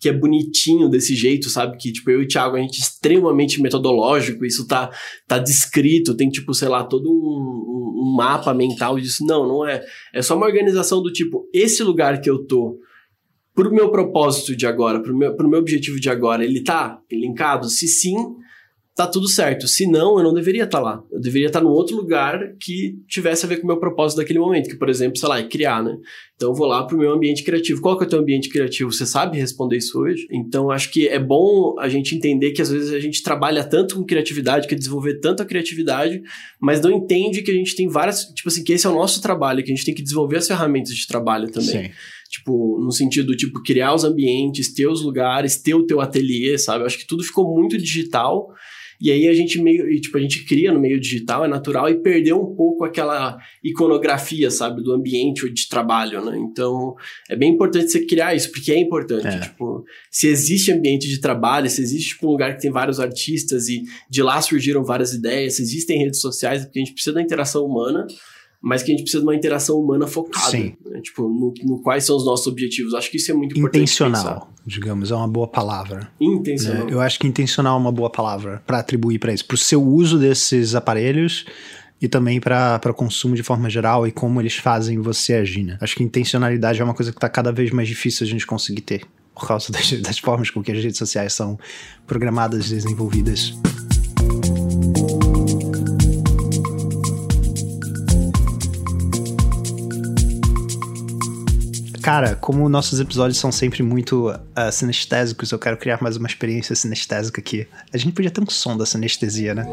[0.00, 1.76] que é bonitinho desse jeito, sabe?
[1.76, 4.90] Que, tipo, eu e o Thiago, a gente é extremamente metodológico, isso tá,
[5.28, 9.24] tá descrito, tem, tipo, sei lá, todo um, um mapa mental disso.
[9.26, 9.84] Não, não é.
[10.14, 12.78] É só uma organização do tipo, esse lugar que eu tô,
[13.54, 17.68] pro meu propósito de agora, pro meu, pro meu objetivo de agora, ele tá linkado?
[17.68, 18.16] Se sim,
[18.94, 19.66] tá tudo certo.
[19.66, 21.02] Se não, eu não deveria estar tá lá.
[21.10, 24.18] Eu deveria estar tá num outro lugar que tivesse a ver com o meu propósito
[24.18, 25.96] daquele momento, que, por exemplo, sei lá, é criar, né?
[26.36, 27.80] Então eu vou lá pro meu ambiente criativo.
[27.80, 28.92] Qual que é o teu ambiente criativo?
[28.92, 30.26] Você sabe responder isso hoje?
[30.30, 33.96] Então acho que é bom a gente entender que às vezes a gente trabalha tanto
[33.96, 36.22] com criatividade, quer desenvolver tanto a criatividade,
[36.60, 39.20] mas não entende que a gente tem várias, tipo assim, que esse é o nosso
[39.20, 41.84] trabalho, que a gente tem que desenvolver as ferramentas de trabalho também.
[41.84, 41.90] Sim
[42.30, 46.82] tipo, no sentido, tipo, criar os ambientes, ter os lugares, ter o teu ateliê, sabe?
[46.82, 48.48] Eu acho que tudo ficou muito digital
[49.00, 52.02] e aí a gente meio, tipo, a gente cria no meio digital, é natural, e
[52.02, 56.36] perdeu um pouco aquela iconografia, sabe, do ambiente de trabalho, né?
[56.38, 56.94] Então,
[57.28, 59.26] é bem importante você criar isso, porque é importante.
[59.26, 59.40] É.
[59.40, 63.70] Tipo, se existe ambiente de trabalho, se existe tipo, um lugar que tem vários artistas
[63.70, 67.22] e de lá surgiram várias ideias, se existem redes sociais, porque a gente precisa da
[67.22, 68.06] interação humana
[68.62, 70.50] mas que a gente precisa de uma interação humana focada.
[70.50, 70.74] Sim.
[70.84, 71.00] Né?
[71.00, 72.92] Tipo, no, no, quais são os nossos objetivos.
[72.92, 73.82] Acho que isso é muito importante.
[73.82, 76.10] Intencional, digamos, é uma boa palavra.
[76.20, 76.88] Intencional.
[76.88, 79.46] É, eu acho que intencional é uma boa palavra para atribuir para isso.
[79.46, 81.46] Para o seu uso desses aparelhos
[82.00, 85.64] e também para consumo de forma geral e como eles fazem você agir.
[85.64, 85.78] Né?
[85.80, 88.82] Acho que intencionalidade é uma coisa que está cada vez mais difícil a gente conseguir
[88.82, 89.02] ter.
[89.34, 91.58] Por causa das, das formas com que as redes sociais são
[92.06, 93.54] programadas e desenvolvidas.
[102.02, 106.74] Cara, como nossos episódios são sempre muito uh, sinestésicos, eu quero criar mais uma experiência
[106.74, 107.66] sinestésica aqui.
[107.92, 109.66] A gente podia ter um som da sinestesia, né?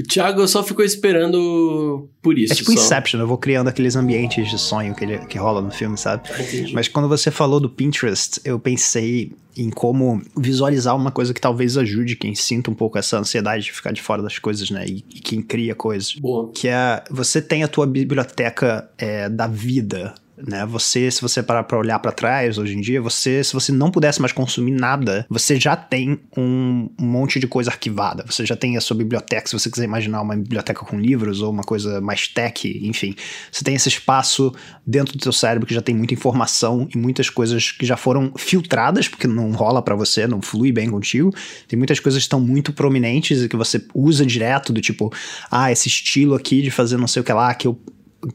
[0.00, 2.54] O Thiago só ficou esperando por isso.
[2.54, 2.80] É tipo só.
[2.80, 6.28] Inception, eu vou criando aqueles ambientes de sonho que, ele, que rola no filme, sabe?
[6.40, 6.72] Entendi.
[6.72, 11.76] Mas quando você falou do Pinterest, eu pensei em como visualizar uma coisa que talvez
[11.76, 14.86] ajude quem sinta um pouco essa ansiedade de ficar de fora das coisas, né?
[14.86, 16.14] E, e quem cria coisas.
[16.14, 16.50] Boa.
[16.54, 20.14] Que é, você tem a tua biblioteca é, da vida
[20.46, 20.64] né?
[20.66, 23.90] Você, se você parar para olhar para trás hoje em dia, você, se você não
[23.90, 28.24] pudesse mais consumir nada, você já tem um, monte de coisa arquivada.
[28.26, 31.50] Você já tem a sua biblioteca, se você quiser imaginar uma biblioteca com livros ou
[31.50, 33.14] uma coisa mais tech, enfim.
[33.50, 34.52] Você tem esse espaço
[34.86, 38.32] dentro do seu cérebro que já tem muita informação e muitas coisas que já foram
[38.36, 41.34] filtradas, porque não rola para você, não flui bem contigo.
[41.68, 45.12] Tem muitas coisas que estão muito prominentes e que você usa direto, do tipo,
[45.50, 47.78] ah, esse estilo aqui de fazer não sei o que lá, que eu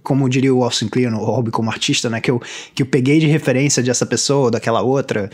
[0.01, 2.19] como diria o Austin Kleon, o hobby como artista, né?
[2.19, 2.41] Que eu,
[2.73, 5.29] que eu peguei de referência dessa pessoa, daquela outra.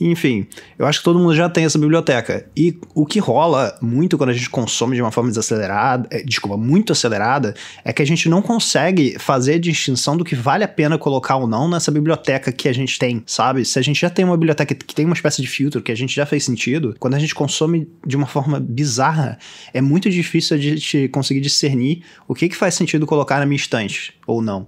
[0.00, 0.46] Enfim,
[0.78, 2.46] eu acho que todo mundo já tem essa biblioteca.
[2.56, 6.56] E o que rola muito quando a gente consome de uma forma desacelerada, é, desculpa,
[6.56, 7.54] muito acelerada,
[7.84, 11.36] é que a gente não consegue fazer a distinção do que vale a pena colocar
[11.36, 13.64] ou não nessa biblioteca que a gente tem, sabe?
[13.64, 15.96] Se a gente já tem uma biblioteca que tem uma espécie de filtro que a
[15.96, 19.38] gente já fez sentido, quando a gente consome de uma forma bizarra,
[19.72, 23.56] é muito difícil a gente conseguir discernir o que, que faz sentido colocar na minha
[23.56, 24.66] estante ou não.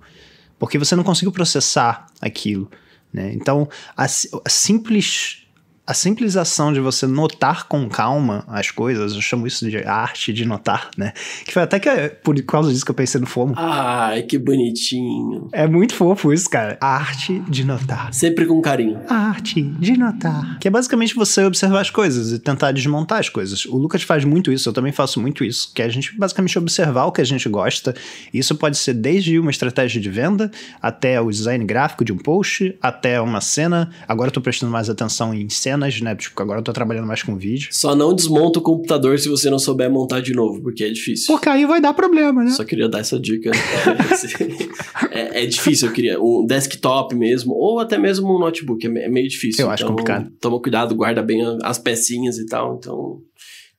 [0.59, 2.71] Porque você não conseguiu processar aquilo.
[3.17, 3.33] Né?
[3.33, 5.46] Então, a, a simples
[5.87, 10.45] a simplização de você notar com calma as coisas, eu chamo isso de arte de
[10.45, 11.13] notar, né?
[11.45, 13.55] Que foi até que é por causa disso que eu pensei no Fomo.
[13.57, 15.49] Ai, que bonitinho.
[15.53, 16.77] É muito fofo isso, cara.
[16.81, 18.13] A arte de notar.
[18.13, 19.01] Sempre com carinho.
[19.09, 20.59] A arte de notar.
[20.59, 23.65] Que é basicamente você observar as coisas e tentar desmontar as coisas.
[23.67, 26.59] O Lucas faz muito isso, eu também faço muito isso, que é a gente basicamente
[26.59, 27.95] observar o que a gente gosta.
[28.35, 30.51] Isso pode ser desde uma estratégia de venda,
[30.83, 33.91] até o design gráfico de um post, até uma cena.
[34.09, 36.15] Agora eu tô prestando mais atenção em cena cenas, né?
[36.15, 37.69] Tipo, agora eu tô trabalhando mais com vídeo.
[37.73, 41.27] Só não desmonta o computador se você não souber montar de novo, porque é difícil.
[41.35, 42.51] Porque aí vai dar problema, né?
[42.51, 43.51] Só queria dar essa dica.
[45.11, 49.09] é, é, difícil, eu queria um desktop mesmo, ou até mesmo um notebook, é, é
[49.09, 49.65] meio difícil.
[49.65, 50.31] Eu acho então, complicado.
[50.41, 53.21] Toma cuidado, guarda bem as pecinhas e tal, então...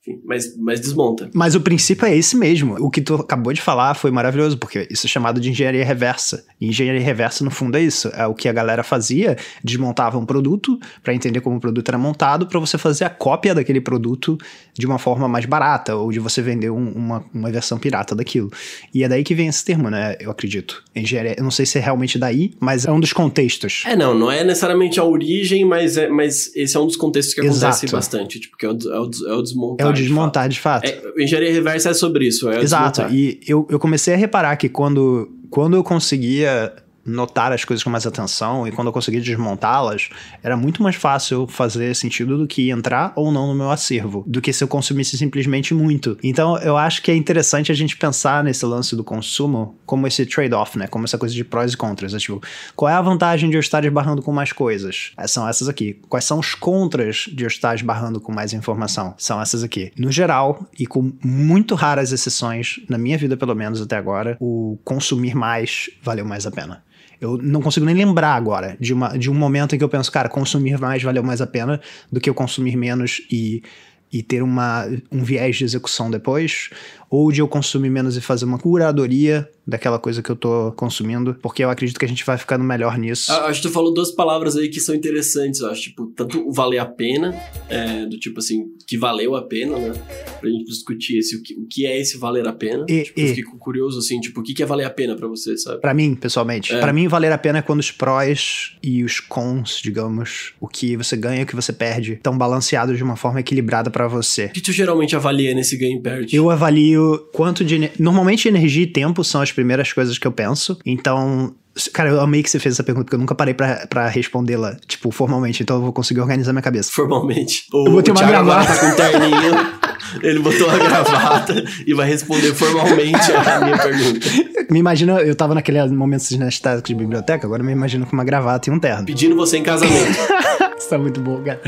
[0.08, 1.30] enfim, mas, mas desmonta.
[1.34, 2.76] Mas o princípio é esse mesmo.
[2.80, 6.46] O que tu acabou de falar foi maravilhoso, porque isso é chamado de engenharia reversa.
[6.60, 8.08] E engenharia reversa, no fundo, é isso.
[8.10, 11.98] É o que a galera fazia, desmontava um produto para entender como o produto era
[11.98, 14.38] montado, para você fazer a cópia daquele produto
[14.74, 18.52] de uma forma mais barata, ou de você vender um, uma, uma versão pirata daquilo.
[18.94, 20.16] E é daí que vem esse termo, né?
[20.20, 20.84] Eu acredito.
[20.96, 23.84] Engenharia, eu não sei se é realmente daí, mas é um dos contextos.
[23.86, 27.34] É, não, não é necessariamente a origem, mas, é, mas esse é um dos contextos
[27.34, 27.92] que acontece Exato.
[27.92, 29.88] bastante, tipo, que é o, é o, é o desmontar.
[29.88, 30.86] É o desmontar, de fato.
[30.86, 31.14] De fato.
[31.18, 34.70] É, engenharia reversa é sobre isso, é Exato, e eu, eu comecei a reparar que
[34.70, 36.74] quando, quando eu conseguia
[37.08, 40.10] notar as coisas com mais atenção e quando eu conseguia desmontá-las,
[40.44, 44.42] era muito mais fácil fazer sentido do que entrar ou não no meu acervo, do
[44.42, 46.18] que se eu consumisse simplesmente muito.
[46.22, 50.26] Então, eu acho que é interessante a gente pensar nesse lance do consumo como esse
[50.26, 50.88] trade-off, né?
[50.88, 52.14] Como essa coisa de prós e contras.
[52.14, 52.42] É, tipo,
[52.76, 55.14] qual é a vantagem de eu estar esbarrando com mais coisas?
[55.28, 56.00] São essas aqui.
[56.10, 59.16] Quais são os contras de eu estar esbarrando com mais informação?
[59.18, 59.92] São essas aqui.
[59.98, 64.78] No geral, e com muito raras exceções, na minha vida pelo menos até agora, o
[64.84, 66.84] consumir mais valeu mais a pena.
[67.20, 70.12] Eu não consigo nem lembrar agora de, uma, de um momento em que eu penso,
[70.12, 73.64] cara, consumir mais valeu mais a pena do que eu consumir menos e,
[74.12, 76.70] e ter uma, um viés de execução depois
[77.10, 81.36] ou de eu consumir menos e fazer uma curadoria daquela coisa que eu tô consumindo,
[81.42, 83.32] porque eu acredito que a gente vai ficando melhor nisso.
[83.32, 86.48] Ah, acho que tu falou duas palavras aí que são interessantes, eu acho, tipo, tanto
[86.48, 87.36] o valer a pena,
[87.68, 89.94] é, do tipo assim, que valeu a pena, né?
[90.40, 92.86] Pra gente discutir esse, o que, o que é esse valer a pena.
[92.88, 93.24] E, tipo, e...
[93.24, 95.82] Eu fiquei curioso, assim, tipo, o que, que é valer a pena para você, sabe?
[95.82, 96.74] Para mim, pessoalmente.
[96.74, 96.80] É.
[96.80, 100.96] para mim, valer a pena é quando os prós e os cons, digamos, o que
[100.96, 104.46] você ganha e o que você perde, estão balanceados de uma forma equilibrada para você.
[104.46, 106.36] O que tu geralmente avalia nesse ganho e perde?
[106.36, 106.97] Eu avalio
[107.34, 107.92] quanto de.
[108.00, 110.78] Normalmente, energia e tempo são as primeiras coisas que eu penso.
[110.86, 111.54] Então,
[111.94, 115.12] Cara, eu amei que você fez essa pergunta, porque eu nunca parei pra, respondê-la, tipo,
[115.12, 116.90] formalmente, então eu vou conseguir organizar minha cabeça.
[116.92, 117.66] Formalmente.
[117.72, 118.74] O, eu botei uma gravata.
[118.74, 119.78] Tá com terninho,
[120.22, 124.28] ele botou a gravata e vai responder formalmente a minha pergunta.
[124.70, 128.70] Me imagina, eu tava naquele momento sinestésico de biblioteca, agora me imagino com uma gravata
[128.70, 129.06] e um terno.
[129.06, 130.18] Pedindo você em casamento.
[130.78, 131.60] Isso tá muito bom, cara.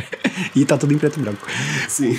[0.55, 1.47] E tá tudo em preto e branco.
[1.87, 2.15] Sim.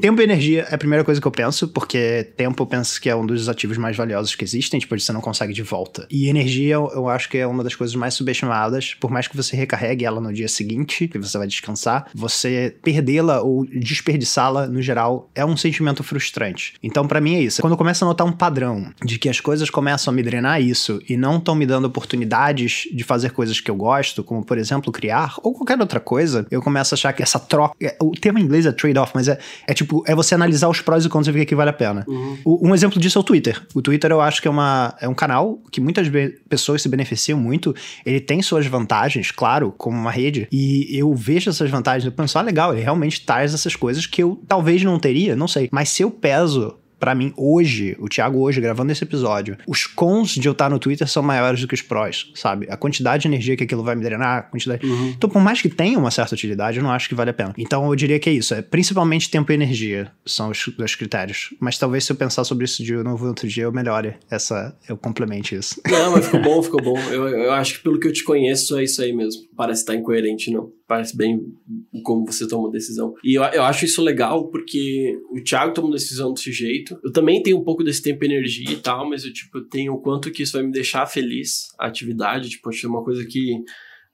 [0.00, 3.10] Tempo e energia é a primeira coisa que eu penso, porque tempo eu penso que
[3.10, 6.06] é um dos ativos mais valiosos que existem, tipo, você não consegue de volta.
[6.10, 9.54] E energia eu acho que é uma das coisas mais subestimadas, por mais que você
[9.54, 15.30] recarregue ela no dia seguinte, que você vai descansar, você perdê-la ou desperdiçá-la, no geral,
[15.34, 16.74] é um sentimento frustrante.
[16.82, 17.60] Então, para mim é isso.
[17.60, 20.60] Quando eu começo a notar um padrão de que as coisas começam a me drenar
[20.60, 24.58] isso e não estão me dando oportunidades de fazer coisas que eu gosto, como, por
[24.58, 27.74] exemplo, criar, ou qualquer outra coisa, eu começo a achar que essa troca.
[27.80, 30.80] É, o termo em inglês é trade-off, mas é, é tipo, é você analisar os
[30.80, 32.04] prós e contras e ver que vale a pena.
[32.06, 32.38] Uhum.
[32.44, 33.60] O, um exemplo disso é o Twitter.
[33.74, 36.08] O Twitter eu acho que é, uma, é um canal que muitas
[36.48, 37.74] pessoas se beneficiam muito.
[38.04, 42.38] Ele tem suas vantagens, claro, como uma rede, e eu vejo essas vantagens e penso,
[42.38, 45.68] ah, legal, ele realmente traz essas coisas que eu talvez não teria, não sei.
[45.72, 50.30] Mas se eu peso para mim, hoje, o Thiago hoje, gravando esse episódio, os cons
[50.30, 52.66] de eu estar no Twitter são maiores do que os prós, sabe?
[52.70, 54.86] A quantidade de energia que aquilo vai me drenar, a quantidade...
[54.86, 55.08] Uhum.
[55.08, 57.52] Então, por mais que tenha uma certa utilidade, eu não acho que vale a pena.
[57.58, 58.54] Então, eu diria que é isso.
[58.54, 61.50] É principalmente tempo e energia são os dois critérios.
[61.60, 64.74] Mas talvez se eu pensar sobre isso de novo outro dia, eu melhore essa...
[64.88, 65.82] Eu complemente isso.
[65.86, 66.98] Não, mas ficou bom, ficou bom.
[67.10, 69.42] Eu, eu acho que pelo que eu te conheço, é isso aí mesmo.
[69.54, 70.70] Parece estar incoerente, não.
[70.94, 71.40] Parece bem
[72.04, 73.14] como você toma decisão.
[73.24, 77.42] E eu, eu acho isso legal porque o Thiago toma decisão desse jeito, eu também
[77.42, 80.30] tenho um pouco desse tempo e energia e tal, mas eu, tipo, tenho o quanto
[80.30, 83.56] que isso vai me deixar feliz, a atividade, tipo, acho que é uma coisa que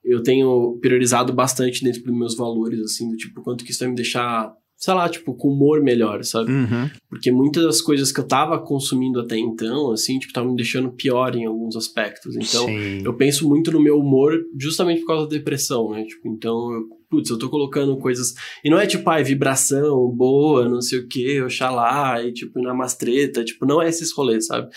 [0.02, 3.90] eu tenho priorizado bastante dentro dos meus valores, assim, do tipo, quanto que isso vai
[3.90, 6.50] me deixar sei lá, tipo, com humor melhor, sabe?
[6.50, 6.88] Uhum.
[7.10, 10.90] Porque muitas das coisas que eu tava consumindo até então, assim, tipo, tava me deixando
[10.90, 12.34] pior em alguns aspectos.
[12.34, 13.02] Então, Sim.
[13.04, 16.04] eu penso muito no meu humor justamente por causa da depressão, né?
[16.04, 18.34] Tipo, então, eu, putz, eu tô colocando coisas.
[18.64, 22.72] E não é tipo, ai, vibração boa, não sei o que, oxalá, e tipo, na
[22.72, 24.68] mastreta, tipo, não é esses rolês, sabe?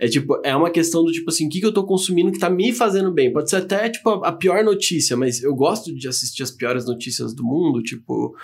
[0.00, 2.38] É tipo, é uma questão do tipo assim, o que, que eu tô consumindo que
[2.38, 3.32] tá me fazendo bem?
[3.32, 7.34] Pode ser até, tipo, a, pior notícia, mas eu gosto de assistir as piores notícias
[7.34, 8.34] do mundo, tipo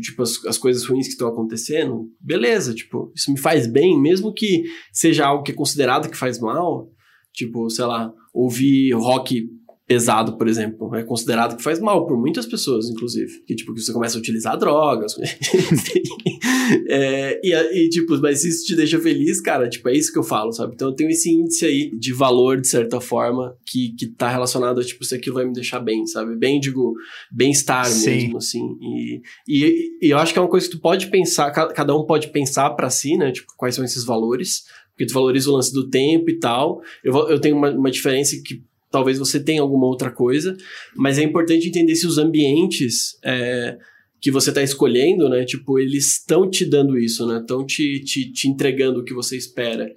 [0.00, 4.32] tipo, as, as coisas ruins que estão acontecendo, beleza, tipo, isso me faz bem, mesmo
[4.32, 6.88] que seja algo que é considerado que faz mal,
[7.32, 9.48] tipo, sei lá, ouvir rock
[9.86, 13.42] pesado, por exemplo, é considerado que faz mal por muitas pessoas, inclusive.
[13.46, 15.14] Que, tipo, que você começa a utilizar drogas.
[16.88, 20.18] é, e, e, tipo, mas se isso te deixa feliz, cara, tipo, é isso que
[20.18, 20.72] eu falo, sabe?
[20.74, 24.80] Então eu tenho esse índice aí de valor, de certa forma, que, que tá relacionado
[24.80, 26.34] a, tipo, se aquilo vai me deixar bem, sabe?
[26.34, 26.94] Bem, digo,
[27.30, 28.64] bem-estar mesmo, assim.
[28.80, 32.06] E, e, e, eu acho que é uma coisa que tu pode pensar, cada um
[32.06, 33.32] pode pensar para si, né?
[33.32, 34.62] Tipo, quais são esses valores.
[34.92, 36.80] Porque tu valoriza o lance do tempo e tal.
[37.02, 38.62] Eu, eu tenho uma, uma diferença que
[38.94, 40.56] talvez você tenha alguma outra coisa,
[40.94, 43.76] mas é importante entender se os ambientes é,
[44.20, 45.44] que você tá escolhendo, né?
[45.44, 47.40] Tipo, eles estão te dando isso, né?
[47.40, 49.90] Estão te, te, te entregando o que você espera.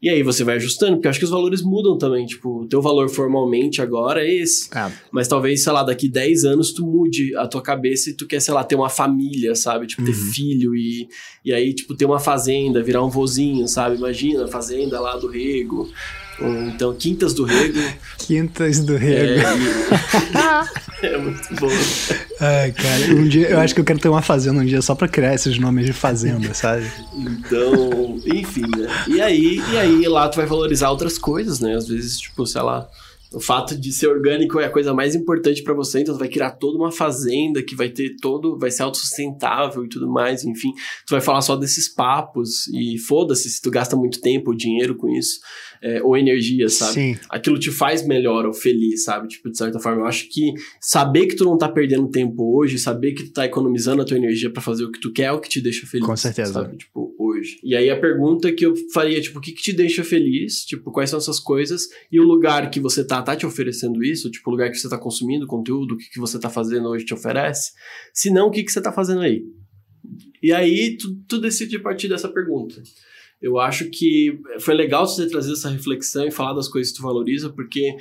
[0.00, 2.26] E aí você vai ajustando, porque eu acho que os valores mudam também.
[2.26, 4.68] Tipo, o teu valor formalmente agora é esse.
[4.76, 4.92] É.
[5.10, 8.38] Mas talvez, sei lá, daqui 10 anos tu mude a tua cabeça e tu quer,
[8.40, 9.86] sei lá, ter uma família, sabe?
[9.88, 10.32] Tipo, ter Uhum.
[10.32, 11.08] filho e,
[11.44, 13.96] e aí, tipo, ter uma fazenda, virar um vozinho, sabe?
[13.96, 15.88] Imagina, a fazenda lá do Rego.
[16.40, 17.78] Ou então, Quintas do Rego.
[18.18, 19.40] Quintas do É, Rego.
[21.02, 21.68] e- é muito bom.
[22.40, 24.94] Ai, cara, um dia eu acho que eu quero ter uma fazenda um dia só
[24.94, 26.90] pra criar esses nomes de fazenda, sabe?
[27.16, 28.88] Então, enfim, né?
[29.08, 31.74] E aí, e aí lá tu vai valorizar outras coisas, né?
[31.76, 32.88] Às vezes, tipo, sei lá,
[33.32, 36.28] o fato de ser orgânico é a coisa mais importante pra você, então tu vai
[36.28, 40.70] criar toda uma fazenda que vai ter todo, vai ser autossustentável e tudo mais, enfim.
[41.06, 44.94] Tu vai falar só desses papos e foda-se se tu gasta muito tempo ou dinheiro
[44.96, 45.38] com isso,
[45.84, 46.94] é, ou energia, sabe?
[46.94, 47.16] Sim.
[47.28, 49.28] aquilo te faz melhor ou feliz, sabe?
[49.28, 52.78] Tipo, de certa forma, eu acho que saber que tu não tá perdendo tempo hoje,
[52.78, 55.32] saber que tu tá economizando a tua energia pra fazer o que tu quer é
[55.32, 56.06] o que te deixa feliz.
[56.06, 56.54] Com certeza.
[56.54, 56.78] Sabe?
[56.78, 57.58] Tipo, hoje.
[57.62, 60.64] E aí a pergunta que eu faria, tipo, o que que te deixa feliz?
[60.64, 61.82] Tipo, quais são essas coisas?
[62.10, 64.30] E o lugar que você tá, tá te oferecendo isso?
[64.30, 67.04] Tipo, o lugar que você tá consumindo conteúdo, o que que você tá fazendo hoje
[67.04, 67.72] te oferece?
[68.14, 69.44] Se não, o que que você tá fazendo aí?
[70.42, 72.82] E aí, tu, tu decide a partir dessa pergunta.
[73.40, 77.02] Eu acho que foi legal você trazer essa reflexão e falar das coisas que tu
[77.02, 77.96] valoriza, porque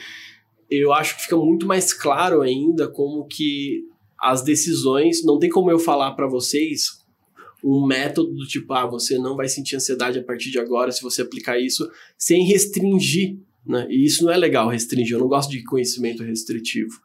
[0.69, 3.83] eu acho que fica muito mais claro ainda como que
[4.19, 7.03] as decisões, não tem como eu falar pra vocês
[7.63, 11.01] um método do tipo, ah, você não vai sentir ansiedade a partir de agora se
[11.01, 13.87] você aplicar isso, sem restringir, né?
[13.89, 15.15] E isso não é legal, restringir.
[15.15, 16.99] Eu não gosto de conhecimento restritivo,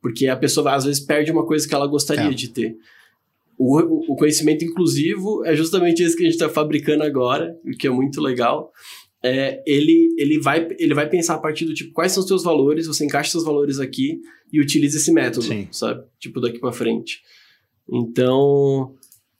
[0.00, 2.34] porque a pessoa às vezes perde uma coisa que ela gostaria É.
[2.34, 2.76] de ter.
[3.62, 7.86] O, o- conhecimento inclusivo é justamente esse que a gente está fabricando agora, o que
[7.86, 8.72] é muito legal.
[9.22, 12.42] É, ele, ele, vai, ele vai pensar a partir do tipo, quais são os teus
[12.42, 14.18] valores, você encaixa seus valores aqui
[14.50, 15.68] e utiliza esse método, Sim.
[15.70, 16.02] sabe?
[16.18, 17.20] Tipo, daqui pra frente.
[17.92, 18.94] Então,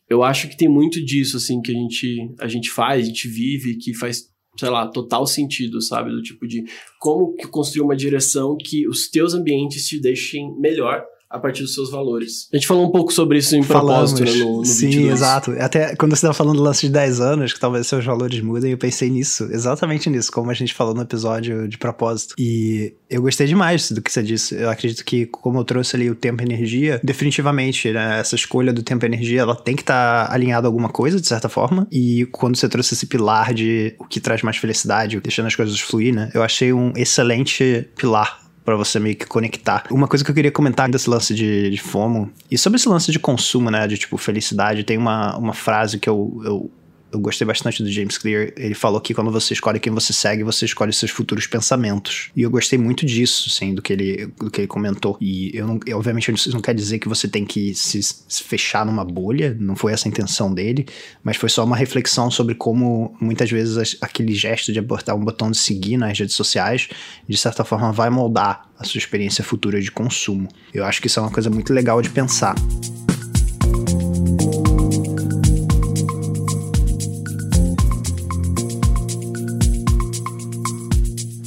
[0.09, 3.27] eu acho que tem muito disso, assim, que a gente, a gente faz, a gente
[3.27, 4.29] vive, que faz,
[4.59, 6.11] sei lá, total sentido, sabe?
[6.11, 6.65] Do tipo de
[6.99, 11.91] como construir uma direção que os teus ambientes te deixem melhor a partir dos seus
[11.91, 12.49] valores.
[12.53, 15.13] A gente falou um pouco sobre isso em propósito, né, no, no Sim, 22.
[15.13, 15.53] exato.
[15.61, 18.73] Até quando você estava falando do lance de 10 anos, que talvez seus valores mudem,
[18.73, 22.35] eu pensei nisso, exatamente nisso, como a gente falou no episódio de propósito.
[22.37, 24.57] E eu gostei demais do que você disse.
[24.57, 28.73] Eu acredito que, como eu trouxe ali o tempo e energia, definitivamente, né, essa escolha
[28.73, 31.87] do tempo e energia, ela tem que estar alinhada a alguma coisa, de certa forma.
[31.93, 35.79] E quando você trouxe esse pilar de o que traz mais felicidade, deixando as coisas
[35.79, 39.85] fluir, né, eu achei um excelente pilar Pra você meio que conectar.
[39.91, 43.11] Uma coisa que eu queria comentar desse lance de, de FOMO, e sobre esse lance
[43.11, 46.71] de consumo, né, de tipo felicidade, tem uma, uma frase que eu, eu,
[47.13, 48.53] eu gostei bastante do James Clear.
[48.57, 52.31] Ele falou que quando você escolhe quem você segue, você escolhe seus futuros pensamentos.
[52.37, 55.17] E eu gostei muito disso, assim, do que ele, do que ele comentou.
[55.21, 58.43] E eu não, eu, obviamente, isso não quer dizer que você tem que se, se
[58.43, 60.87] fechar numa bolha, não foi essa a intenção dele,
[61.23, 65.25] mas foi só uma reflexão sobre como muitas vezes as- aquele gesto de apertar um
[65.25, 66.89] botão de seguir nas redes sociais,
[67.29, 70.49] de certa forma, vai moldar a sua experiência futura de consumo.
[70.73, 72.55] Eu acho que isso é uma coisa muito legal de pensar.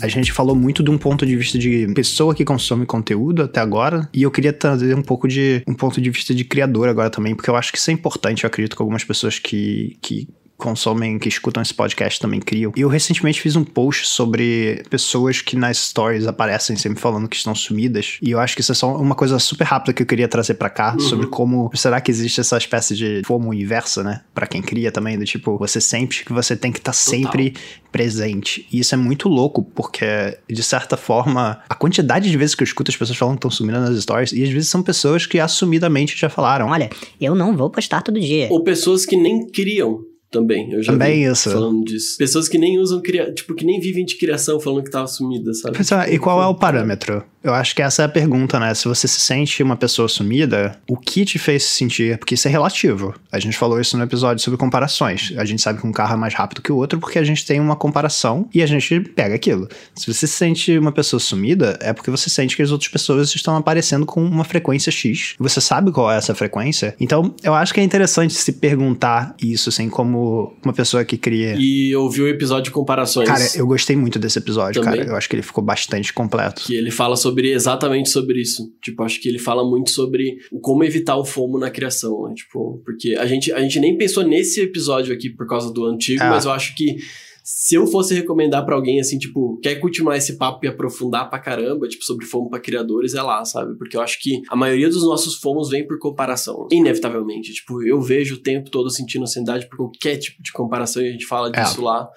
[0.04, 3.62] A gente falou muito de um ponto de vista de pessoa que consome conteúdo até
[3.62, 7.10] agora, e eu queria trazer um pouco de um ponto de vista de criador agora
[7.10, 8.44] também, porque eu acho que isso é importante.
[8.44, 12.72] Eu acredito que algumas pessoas que, que consomem, que escutam esse podcast também criam.
[12.76, 17.36] E eu recentemente fiz um post sobre pessoas que nas stories aparecem sempre falando que
[17.36, 18.18] estão sumidas.
[18.22, 20.56] E eu acho que isso é só uma coisa super rápida que eu queria trazer
[20.56, 24.22] pra cá, sobre como será que existe essa espécie de fomo inversa, né?
[24.34, 27.54] Pra quem cria também, do tipo, você sente que você tem que estar sempre
[27.92, 28.68] presente.
[28.72, 30.06] E isso é muito louco, porque,
[30.50, 33.52] de certa forma, a quantidade de vezes que eu escuto as pessoas falando que estão
[33.52, 36.68] sumindo nas stories, e às vezes são pessoas que assumidamente já falaram.
[36.70, 36.90] Olha,
[37.20, 38.48] eu não vou postar todo dia.
[38.50, 40.02] Ou pessoas que nem criam
[40.34, 40.74] também.
[40.74, 41.52] Eu já Também vi isso.
[41.52, 42.18] falando disso.
[42.18, 43.32] Pessoas que nem usam, cria...
[43.32, 45.78] tipo, que nem vivem de criação falando que tava sumida, sabe?
[45.78, 47.24] É, e qual é o parâmetro?
[47.44, 48.74] Eu acho que essa é a pergunta, né?
[48.74, 52.18] Se você se sente uma pessoa sumida, o que te fez se sentir?
[52.18, 53.14] Porque isso é relativo.
[53.30, 55.34] A gente falou isso no episódio sobre comparações.
[55.38, 57.46] A gente sabe que um carro é mais rápido que o outro porque a gente
[57.46, 59.68] tem uma comparação e a gente pega aquilo.
[59.94, 63.36] Se você se sente uma pessoa sumida, é porque você sente que as outras pessoas
[63.36, 65.36] estão aparecendo com uma frequência X.
[65.38, 66.96] Você sabe qual é essa frequência.
[66.98, 70.23] Então, eu acho que é interessante se perguntar isso, assim, como
[70.64, 71.56] uma pessoa que cria.
[71.58, 73.28] E ouviu o episódio de comparações.
[73.28, 75.00] Cara, eu gostei muito desse episódio, Também.
[75.02, 75.12] cara.
[75.12, 76.64] Eu acho que ele ficou bastante completo.
[76.64, 78.72] Que ele fala sobre exatamente sobre isso.
[78.82, 82.34] Tipo, acho que ele fala muito sobre como evitar o fomo na criação, né?
[82.36, 86.24] Tipo, porque a gente, a gente nem pensou nesse episódio aqui por causa do antigo,
[86.24, 86.30] É.
[86.30, 86.98] mas eu acho que
[87.44, 91.40] se eu fosse recomendar para alguém, assim, tipo, quer continuar esse papo e aprofundar pra
[91.40, 93.78] caramba, tipo, sobre FOMO pra criadores, é lá, sabe?
[93.78, 97.54] Porque eu acho que a maioria dos nossos FOMOs vem por comparação, inevitavelmente.
[97.54, 101.12] Tipo, eu vejo o tempo todo sentindo ansiedade por qualquer tipo de comparação e a
[101.12, 101.84] gente fala disso é.
[101.84, 102.10] lá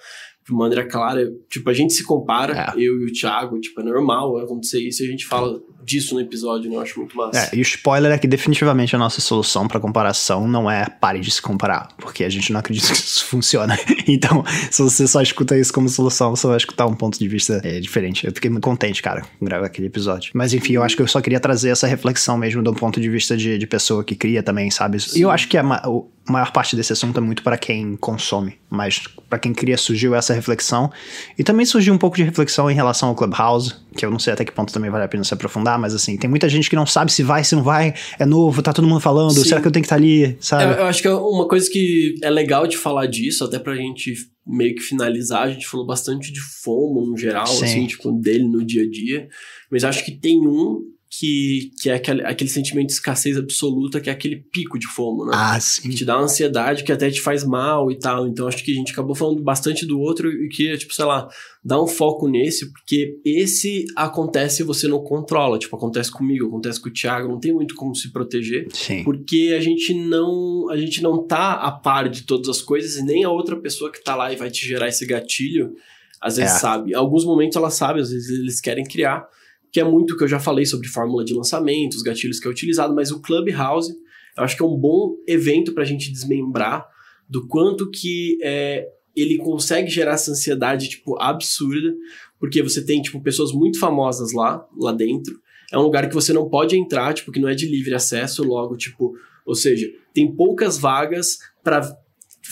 [0.47, 1.29] de maneira clara.
[1.49, 2.79] Tipo, a gente se compara, é.
[2.79, 6.21] eu e o Thiago, tipo, é normal acontecer isso e a gente fala disso no
[6.21, 6.75] episódio, né?
[6.75, 7.49] Eu acho muito massa.
[7.53, 11.19] É, e o spoiler é que definitivamente a nossa solução para comparação não é pare
[11.19, 13.77] de se comparar, porque a gente não acredita que isso funciona.
[14.05, 17.61] Então, se você só escuta isso como solução, você vai escutar um ponto de vista
[17.63, 18.25] é, diferente.
[18.25, 20.31] Eu fiquei muito contente, cara, com gravar aquele episódio.
[20.33, 23.09] Mas enfim, eu acho que eu só queria trazer essa reflexão mesmo do ponto de
[23.09, 24.97] vista de, de pessoa que cria também, sabe?
[25.15, 28.57] E eu acho que a, a maior parte desse assunto é muito para quem consome,
[28.69, 30.89] mas para quem cria surgiu essa reflexão.
[31.37, 34.33] E também surgiu um pouco de reflexão em relação ao Clubhouse, que eu não sei
[34.33, 36.75] até que ponto também vale a pena se aprofundar, mas assim, tem muita gente que
[36.75, 39.43] não sabe se vai, se não vai, é novo, tá todo mundo falando, Sim.
[39.43, 40.63] será que eu tenho que estar tá ali, sabe?
[40.63, 43.75] É, eu acho que é uma coisa que é legal de falar disso, até pra
[43.75, 44.13] gente
[44.45, 47.65] meio que finalizar, a gente falou bastante de FOMO no geral, Sim.
[47.65, 49.27] assim, tipo, dele no dia a dia,
[49.69, 54.09] mas acho que tem um que, que é aquele, aquele sentimento de escassez absoluta, que
[54.09, 55.31] é aquele pico de fomo, né?
[55.33, 55.89] Ah, sim.
[55.89, 58.27] Que te dá uma ansiedade que até te faz mal e tal.
[58.27, 61.27] Então acho que a gente acabou falando bastante do outro e que, tipo, sei lá,
[61.63, 65.57] dar um foco nesse, porque esse acontece e você não controla.
[65.57, 68.67] Tipo, acontece comigo, acontece com o Thiago, não tem muito como se proteger.
[68.73, 69.03] Sim.
[69.03, 73.03] Porque a gente não, a gente não tá a par de todas as coisas e
[73.03, 75.73] nem a outra pessoa que tá lá e vai te gerar esse gatilho,
[76.21, 76.59] às vezes é.
[76.59, 76.91] sabe.
[76.91, 79.27] Em alguns momentos ela sabe, às vezes eles querem criar
[79.71, 82.47] que é muito o que eu já falei sobre fórmula de lançamento, os gatilhos que
[82.47, 83.93] é utilizado, mas o Clubhouse,
[84.37, 86.85] eu acho que é um bom evento para a gente desmembrar
[87.29, 91.93] do quanto que é, ele consegue gerar essa ansiedade, tipo, absurda,
[92.39, 95.39] porque você tem, tipo, pessoas muito famosas lá, lá dentro,
[95.71, 98.43] é um lugar que você não pode entrar, tipo, que não é de livre acesso,
[98.43, 99.13] logo, tipo,
[99.45, 101.81] ou seja, tem poucas vagas para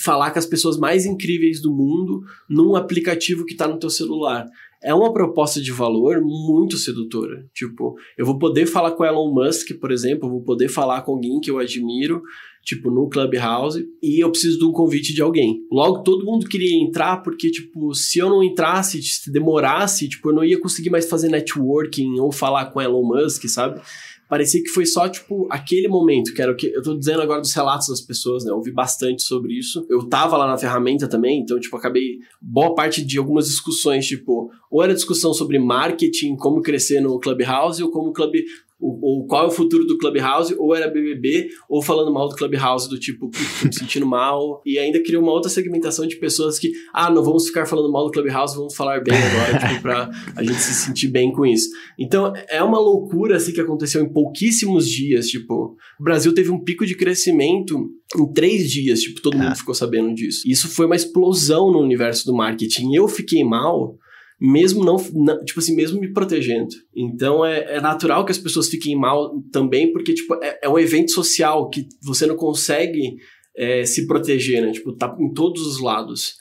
[0.04, 4.46] falar com as pessoas mais incríveis do mundo num aplicativo que está no teu celular
[4.86, 7.44] é uma proposta de valor muito sedutora.
[7.54, 11.14] Tipo, eu vou poder falar com Elon Musk, por exemplo, eu vou poder falar com
[11.14, 12.22] alguém que eu admiro,
[12.64, 15.62] tipo, no Clubhouse, e eu preciso de um convite de alguém.
[15.72, 20.36] Logo, todo mundo queria entrar, porque, tipo, se eu não entrasse, se demorasse, tipo, eu
[20.36, 23.82] não ia conseguir mais fazer networking ou falar com Elon Musk, sabe?
[24.30, 27.42] Parecia que foi só, tipo, aquele momento, que era o que eu tô dizendo agora
[27.42, 28.52] dos relatos das pessoas, né?
[28.52, 29.86] Eu ouvi bastante sobre isso.
[29.90, 34.52] Eu tava lá na ferramenta também, então, tipo, acabei boa parte de algumas discussões, tipo,
[34.70, 38.34] ou era discussão sobre marketing, como crescer no Clubhouse, ou como o Club
[38.80, 42.90] ou, qual é o futuro do Clubhouse, ou era BBB, ou falando mal do Clubhouse,
[42.90, 44.62] do tipo, tô me sentindo mal.
[44.66, 48.06] E ainda criou uma outra segmentação de pessoas que, ah, não vamos ficar falando mal
[48.06, 51.70] do Clubhouse, vamos falar bem agora, tipo, pra a gente se sentir bem com isso.
[51.98, 56.64] Então, é uma loucura, assim, que aconteceu em pouquíssimos dias, tipo, o Brasil teve um
[56.64, 59.56] pico de crescimento em três dias, tipo, todo mundo é.
[59.56, 60.44] ficou sabendo disso.
[60.46, 62.94] Isso foi uma explosão no universo do marketing.
[62.94, 63.98] Eu fiquei mal
[64.40, 66.70] mesmo não, não, tipo assim, mesmo me protegendo.
[66.96, 70.80] Então é, é, natural que as pessoas fiquem mal também, porque tipo, é, é um
[70.80, 73.16] evento social que você não consegue
[73.56, 74.72] é, se proteger, né?
[74.72, 76.36] Tipo, tá em todos os lados.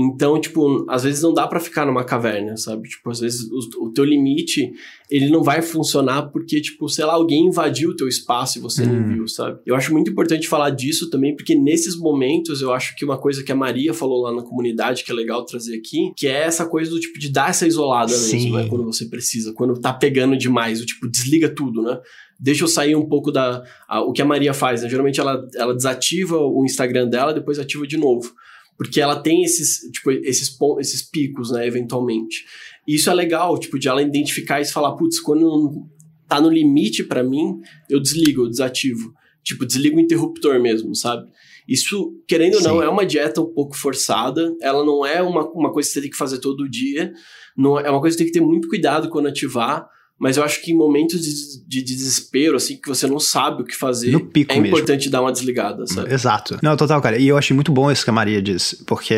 [0.00, 2.88] Então, tipo, às vezes não dá para ficar numa caverna, sabe?
[2.88, 4.72] Tipo, às vezes o, o, teu limite,
[5.10, 8.82] ele não vai funcionar porque, tipo, sei lá, alguém invadiu o teu espaço e você
[8.82, 8.86] hum.
[8.86, 9.60] não viu, sabe?
[9.66, 13.44] Eu acho muito importante falar disso também, porque nesses momentos eu acho que uma coisa
[13.44, 16.64] que a Maria falou lá na comunidade, que é legal trazer aqui, que é essa
[16.64, 18.36] coisa do tipo de dar essa isolada Sim.
[18.36, 18.68] mesmo, né?
[18.68, 22.00] Quando você precisa, quando tá pegando demais, o tipo, desliga tudo, né?
[22.42, 23.62] deixa eu sair um pouco da.
[23.86, 24.88] A, o que a Maria faz, né?
[24.88, 28.32] Geralmente ela, ela desativa o Instagram dela, depois ativa de novo
[28.80, 32.46] porque ela tem esses, tipo, esses, esses picos, né, eventualmente.
[32.88, 35.86] E isso é legal, tipo, de ela identificar e falar, putz, quando
[36.26, 37.60] tá no limite para mim,
[37.90, 39.12] eu desligo, eu desativo.
[39.44, 41.28] Tipo, desligo o interruptor mesmo, sabe?
[41.68, 45.70] Isso, querendo ou não, é uma dieta um pouco forçada, ela não é uma, uma
[45.70, 47.12] coisa que você tem que fazer todo dia,
[47.54, 49.86] não é, é uma coisa que tem que ter muito cuidado quando ativar,
[50.20, 53.64] mas eu acho que em momentos de, de, desespero, assim, que você não sabe o
[53.64, 54.76] que fazer, no pico é mesmo.
[54.76, 56.12] importante dar uma desligada, sabe?
[56.12, 56.58] Exato.
[56.62, 57.16] Não, total, cara.
[57.16, 59.14] E eu achei muito bom isso que a Maria disse, porque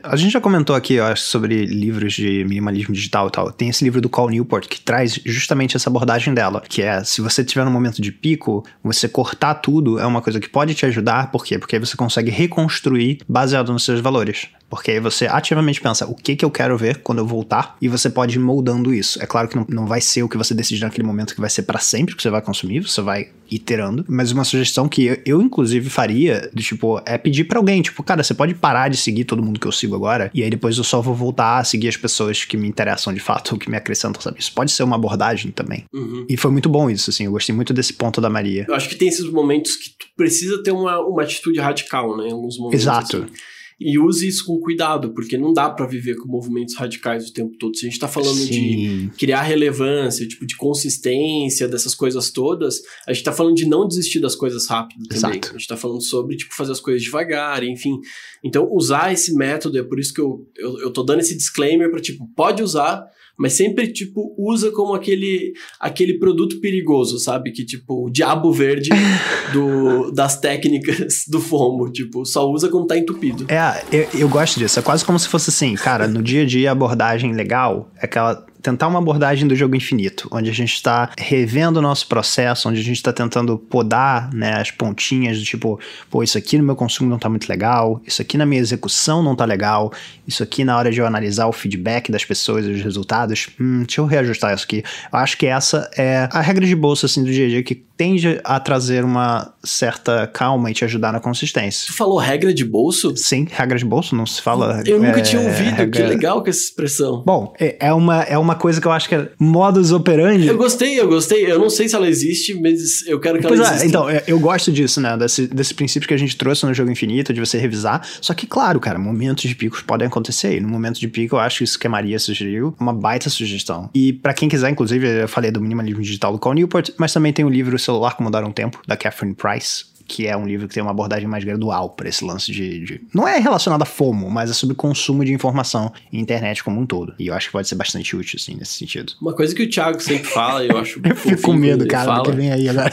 [0.00, 3.50] a gente já comentou aqui, eu acho, sobre livros de minimalismo digital e tal.
[3.50, 7.20] Tem esse livro do Cal Newport que traz justamente essa abordagem dela, que é, se
[7.20, 10.86] você tiver num momento de pico, você cortar tudo é uma coisa que pode te
[10.86, 11.58] ajudar, por quê?
[11.58, 14.46] Porque aí você consegue reconstruir baseado nos seus valores.
[14.74, 17.76] Porque aí você ativamente pensa, o que que eu quero ver quando eu voltar?
[17.80, 19.22] E você pode ir moldando isso.
[19.22, 21.48] É claro que não, não vai ser o que você decide naquele momento que vai
[21.48, 24.04] ser para sempre que você vai consumir, você vai iterando.
[24.08, 28.02] Mas uma sugestão que eu, eu inclusive faria, de, tipo, é pedir para alguém, tipo,
[28.02, 30.76] cara, você pode parar de seguir todo mundo que eu sigo agora, e aí depois
[30.76, 33.76] eu só vou voltar a seguir as pessoas que me interessam de fato, que me
[33.76, 34.40] acrescentam, sabe?
[34.40, 35.84] Isso pode ser uma abordagem também.
[35.92, 36.26] Uhum.
[36.28, 38.66] E foi muito bom isso, assim, eu gostei muito desse ponto da Maria.
[38.68, 42.28] Eu acho que tem esses momentos que tu precisa ter uma, uma atitude radical, né?
[42.28, 42.80] Em alguns momentos.
[42.80, 43.16] Exato.
[43.18, 43.53] Assim.
[43.80, 47.56] E use isso com cuidado, porque não dá para viver com movimentos radicais o tempo
[47.58, 47.76] todo.
[47.76, 48.46] Se a gente tá falando Sim.
[48.46, 53.86] de criar relevância, tipo, de consistência, dessas coisas todas, a gente tá falando de não
[53.86, 55.38] desistir das coisas rápido também.
[55.38, 55.48] Exato.
[55.50, 57.98] A gente tá falando sobre, tipo, fazer as coisas devagar, enfim.
[58.42, 61.90] Então, usar esse método, é por isso que eu, eu, eu tô dando esse disclaimer
[61.90, 63.04] pra, tipo, pode usar,
[63.36, 67.50] mas sempre, tipo, usa como aquele, aquele produto perigoso, sabe?
[67.50, 68.90] Que, tipo, o diabo verde
[69.52, 71.90] do, das técnicas do FOMO.
[71.90, 73.46] Tipo, só usa quando tá entupido.
[73.48, 74.78] É, eu, eu gosto disso.
[74.78, 78.04] É quase como se fosse assim, cara, no dia a dia a abordagem legal é
[78.04, 78.46] aquela.
[78.64, 82.80] Tentar uma abordagem do jogo infinito, onde a gente está revendo o nosso processo, onde
[82.80, 85.78] a gente está tentando podar né, as pontinhas do tipo,
[86.10, 89.22] pô, isso aqui no meu consumo não tá muito legal, isso aqui na minha execução
[89.22, 89.92] não tá legal,
[90.26, 93.84] isso aqui na hora de eu analisar o feedback das pessoas e os resultados, hum,
[93.86, 94.82] deixa eu reajustar isso aqui.
[95.12, 97.84] Eu acho que essa é a regra de bolsa assim, do dia a dia que
[97.96, 101.86] tende a trazer uma certa calma e te ajudar na consistência.
[101.86, 103.16] Tu falou regra de bolso?
[103.16, 104.82] Sim, regra de bolso, não se fala.
[104.84, 107.22] Eu nunca é, tinha ouvido, regra- que legal com essa expressão.
[107.24, 110.46] Bom, é é uma, é uma coisa que eu acho que é modus operandi.
[110.46, 111.50] Eu gostei, eu gostei.
[111.50, 113.88] Eu não sei se ela existe, mas eu quero que Pois ela é, exista.
[113.88, 115.16] então, é, eu gosto disso, né?
[115.16, 118.06] Desse, desse princípio que a gente trouxe no jogo infinito, de você revisar.
[118.20, 120.56] Só que, claro, cara, momentos de picos podem acontecer.
[120.56, 123.30] E no momento de pico, eu acho que isso que a Maria sugeriu uma baita
[123.30, 123.90] sugestão.
[123.94, 127.32] E pra quem quiser, inclusive, eu falei do minimalismo digital do Cal Newport, mas também
[127.32, 129.93] tem o livro Celular Como Dar um Tempo, da Catherine Price.
[130.06, 133.00] Que é um livro que tem uma abordagem mais gradual para esse lance de, de-
[133.14, 136.86] Não é relacionado a FOMO, mas é sobre consumo de informação e internet como um
[136.86, 137.14] todo.
[137.18, 139.12] E eu acho que pode ser bastante útil, assim, nesse sentido.
[139.20, 142.18] Uma coisa que o Thiago sempre fala, e eu acho Eu fico com medo, cara,
[142.18, 142.92] do que vem aí agora.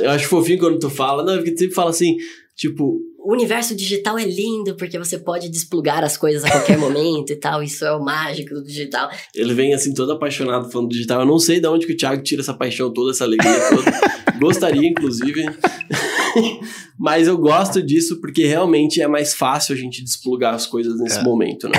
[0.00, 2.16] Eu acho fofinho quando tu fala, não, porque tu sempre fala assim,
[2.56, 7.32] tipo, O universo digital é lindo porque você pode desplugar as coisas a qualquer momento
[7.32, 7.62] e tal.
[7.62, 9.08] Isso é o mágico do digital.
[9.34, 11.20] ele vem assim todo apaixonado falando digital.
[11.20, 13.92] Eu não sei de onde que o Thiago tira essa paixão toda, essa alegria toda.
[14.38, 15.44] Gostaria, inclusive.
[16.98, 21.18] Mas eu gosto disso porque realmente é mais fácil a gente desplugar as coisas nesse
[21.18, 21.22] É.
[21.22, 21.78] momento, né?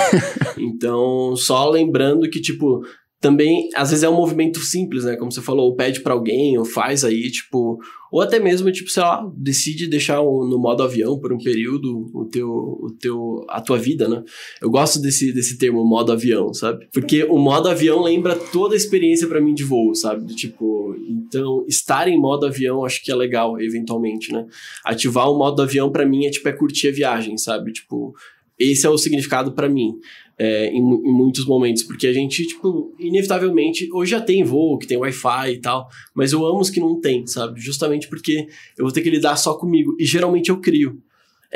[0.57, 2.81] Então, só lembrando que, tipo,
[3.25, 5.15] também, às vezes é um movimento simples, né?
[5.15, 7.79] Como você falou, ou pede pra alguém, ou faz aí, tipo,
[8.11, 12.25] ou até mesmo, tipo, sei lá, decide deixar no modo avião por um período o
[12.25, 14.23] teu, o teu, a tua vida, né?
[14.61, 16.87] Eu gosto desse, desse termo, modo avião, sabe?
[16.93, 20.35] Porque o modo avião lembra toda a experiência pra mim de voo, sabe?
[20.35, 24.45] Tipo, então, estar em modo avião acho que é legal, eventualmente, né?
[24.85, 27.73] Ativar o modo avião pra mim é tipo, é curtir a viagem, sabe?
[27.73, 28.13] Tipo,
[28.59, 29.99] esse é o significado pra mim.
[30.37, 34.87] É, em, em muitos momentos, porque a gente, tipo, inevitavelmente, hoje já tem voo, que
[34.87, 37.59] tem Wi-Fi e tal, mas eu amo os que não tem, sabe?
[37.59, 41.01] Justamente porque eu vou ter que lidar só comigo, e geralmente eu crio.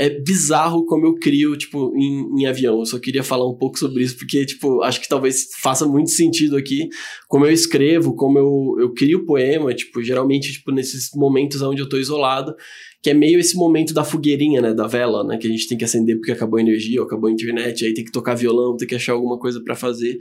[0.01, 2.79] É bizarro como eu crio, tipo, em, em avião.
[2.79, 6.09] Eu só queria falar um pouco sobre isso, porque, tipo, acho que talvez faça muito
[6.09, 6.87] sentido aqui.
[7.27, 11.89] Como eu escrevo, como eu, eu crio poema, tipo, geralmente, tipo, nesses momentos onde eu
[11.89, 12.55] tô isolado,
[13.03, 15.77] que é meio esse momento da fogueirinha, né, da vela, né, que a gente tem
[15.77, 18.77] que acender porque acabou a energia, ou acabou a internet, aí tem que tocar violão,
[18.77, 20.17] tem que achar alguma coisa pra fazer.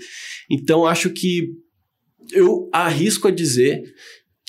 [0.50, 1.50] Então, acho que
[2.32, 3.82] eu arrisco a dizer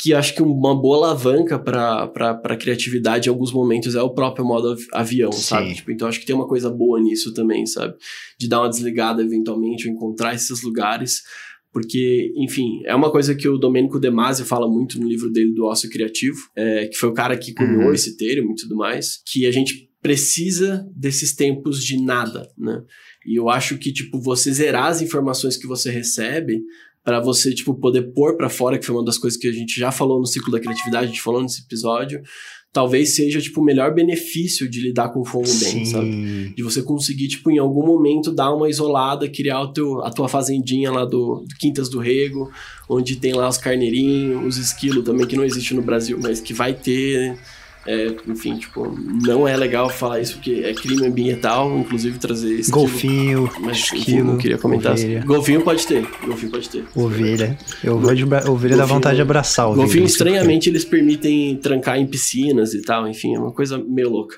[0.02, 4.70] que acho que uma boa alavanca para criatividade em alguns momentos é o próprio modo
[4.72, 5.42] av- avião, Sim.
[5.42, 5.74] sabe?
[5.76, 7.96] Tipo, então acho que tem uma coisa boa nisso também, sabe?
[8.40, 11.22] De dar uma desligada eventualmente, ou encontrar esses lugares.
[11.72, 15.54] Porque, enfim, é uma coisa que o Domênico De Masi fala muito no livro dele
[15.54, 17.94] do Ócio Criativo, é, que foi o cara que cunhou Uhum.
[17.94, 22.82] esse termo e tudo mais, que a gente precisa desses tempos de nada, né?
[23.28, 26.64] E eu acho que, tipo, você zerar as informações que você recebe
[27.04, 29.80] para você, tipo, poder pôr para fora, que foi uma das coisas que a gente
[29.80, 32.22] já falou no ciclo da criatividade, a gente falou nesse episódio,
[32.72, 36.54] talvez seja, tipo, o melhor benefício de lidar com o fomo bem, sabe?
[36.56, 40.28] De você conseguir, tipo, em algum momento dar uma isolada, criar o teu, a tua
[40.28, 42.52] fazendinha lá do, do Quintas do Rego,
[42.88, 46.54] onde tem lá os carneirinhos, os esquilos também, que não existe no Brasil, mas que
[46.54, 47.38] vai ter.
[47.88, 48.94] É, enfim, tipo,
[49.26, 52.82] não é legal falar isso porque é crime ambiental, inclusive trazer esquilo.
[52.82, 54.94] Golfinho, Mas enfim, esquilo, não queria comentar.
[54.94, 55.24] ovelha.
[55.26, 56.84] Golfinho pode ter, golfinho pode ter.
[56.96, 57.58] Ovelha.
[57.84, 61.56] Eu vou de bra- ovelha dá Golfinho- vontade de abraçar o Golfinho, estranhamente, eles permitem
[61.58, 64.36] trancar em piscinas e tal, enfim, é uma coisa meio louca.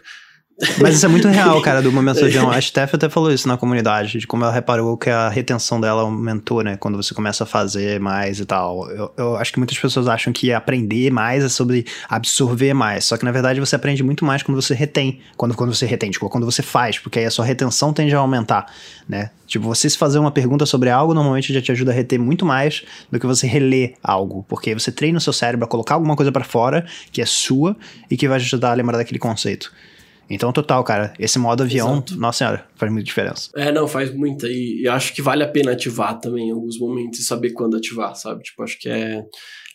[0.79, 2.51] Mas isso é muito real, cara, do momento avião.
[2.51, 6.01] A Steph até falou isso na comunidade, de como ela reparou que a retenção dela
[6.01, 6.77] aumentou, né?
[6.77, 8.89] Quando você começa a fazer mais e tal.
[8.91, 13.05] Eu, eu acho que muitas pessoas acham que aprender mais é sobre absorver mais.
[13.05, 15.19] Só que na verdade você aprende muito mais quando você retém.
[15.35, 18.19] Quando, quando você retém, tipo, quando você faz, porque aí a sua retenção tende a
[18.19, 18.67] aumentar,
[19.07, 19.31] né?
[19.47, 22.45] Tipo, você se fazer uma pergunta sobre algo, normalmente já te ajuda a reter muito
[22.45, 24.45] mais do que você reler algo.
[24.47, 27.75] Porque você treina o seu cérebro a colocar alguma coisa pra fora, que é sua,
[28.09, 29.71] e que vai ajudar a lembrar daquele conceito.
[30.33, 32.15] Então, total, cara, esse modo avião, Exato.
[32.17, 33.49] nossa senhora, faz muita diferença.
[33.55, 34.47] É, não, faz muita.
[34.47, 37.75] E, e acho que vale a pena ativar também em alguns momentos e saber quando
[37.77, 38.43] ativar, sabe?
[38.43, 39.23] Tipo, acho que é,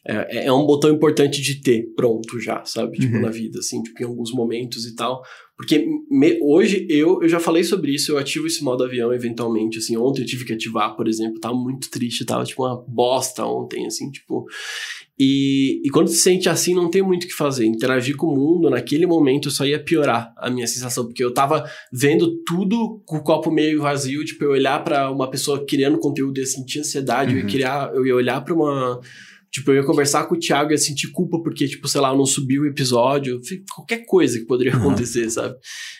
[0.07, 2.99] é, é um botão importante de ter pronto já, sabe?
[2.99, 3.23] Tipo, Uhum.
[3.23, 5.23] na vida, assim, tipo, em alguns momentos e tal.
[5.57, 9.79] Porque me- hoje eu, eu já falei sobre isso, eu ativo esse modo avião eventualmente,
[9.79, 13.45] assim, ontem eu tive que ativar, por exemplo, tava muito triste, tava tipo uma bosta
[13.47, 14.45] ontem, assim, tipo.
[15.19, 17.65] E, e quando se sente assim, não tem muito o que fazer.
[17.65, 21.65] Interagir com o mundo, naquele momento, só ia piorar a minha sensação, porque eu tava
[21.93, 26.39] vendo tudo com o copo meio vazio, tipo, eu olhar pra uma pessoa criando conteúdo
[26.39, 27.51] e sentir ansiedade, eu, ia Uhum.
[27.51, 29.01] criar, eu ia olhar pra uma.
[29.51, 32.11] Tipo, eu ia conversar com o Thiago e ia sentir culpa porque, tipo, sei lá,
[32.11, 33.41] eu não subi o episódio.
[33.75, 34.81] Qualquer coisa que poderia Uhum.
[34.81, 35.55] acontecer, sabe?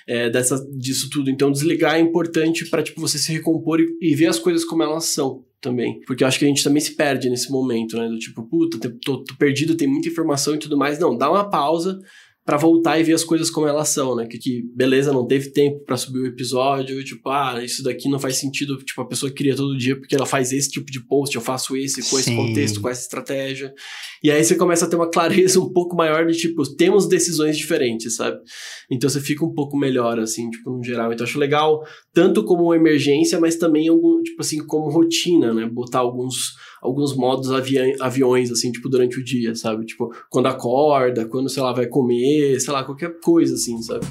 [0.07, 1.31] É, dessa, disso tudo.
[1.31, 4.83] Então, desligar é importante pra, tipo, você se recompor e, e ver as coisas como
[4.83, 6.01] elas são também.
[6.07, 8.09] Porque eu acho que a gente também se perde nesse momento, né?
[8.09, 10.99] Do tipo, puta, tô, tô perdido, tem muita informação e tudo mais.
[10.99, 11.99] Não, dá uma pausa
[12.47, 14.25] pra voltar e ver as coisas como elas são, né?
[14.25, 18.21] Que, que beleza, não teve tempo pra subir o episódio, tipo, ah, isso daqui não
[18.21, 21.35] faz sentido, tipo, a pessoa cria todo dia porque ela faz esse tipo de post,
[21.35, 22.37] eu faço esse, com esse Sim.
[22.37, 23.75] contexto, com essa estratégia.
[24.23, 27.59] E aí você começa a ter uma clareza um pouco maior de, tipo, temos decisões
[27.59, 28.39] diferentes, sabe?
[28.89, 31.13] Então você fica um pouco melhor, assim, tipo, no geral.
[31.13, 31.83] Então eu acho legal,
[32.15, 35.69] tanto como emergência, mas também, algum, tipo assim, como rotina, né?
[35.69, 36.53] Botar alguns,
[36.87, 39.85] alguns modos avia- aviões, assim, tipo, durante o dia, sabe?
[39.85, 44.07] Tipo, quando acorda, quando, sei lá, vai comer, sei lá, qualquer coisa, assim, sabe?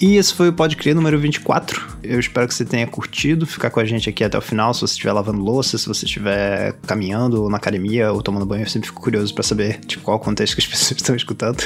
[0.00, 1.98] E esse foi o Pode Crer número 24.
[2.04, 4.72] Eu espero que você tenha curtido ficar com a gente aqui até o final.
[4.72, 8.62] Se você estiver lavando louça, se você estiver caminhando ou na academia ou tomando banho,
[8.62, 11.64] eu sempre fico curioso para saber de qual contexto que as pessoas estão escutando.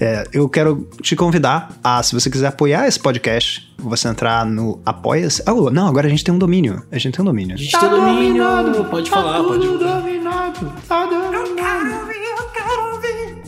[0.00, 4.80] É, eu quero te convidar a, se você quiser apoiar esse podcast, você entrar no
[4.84, 5.42] Apoia-se.
[5.46, 6.82] Ah, não, agora a gente tem um domínio.
[6.90, 7.54] A gente tem um domínio.
[7.54, 11.23] A gente tem domínio, pode falar, pode dominado, tá dominado.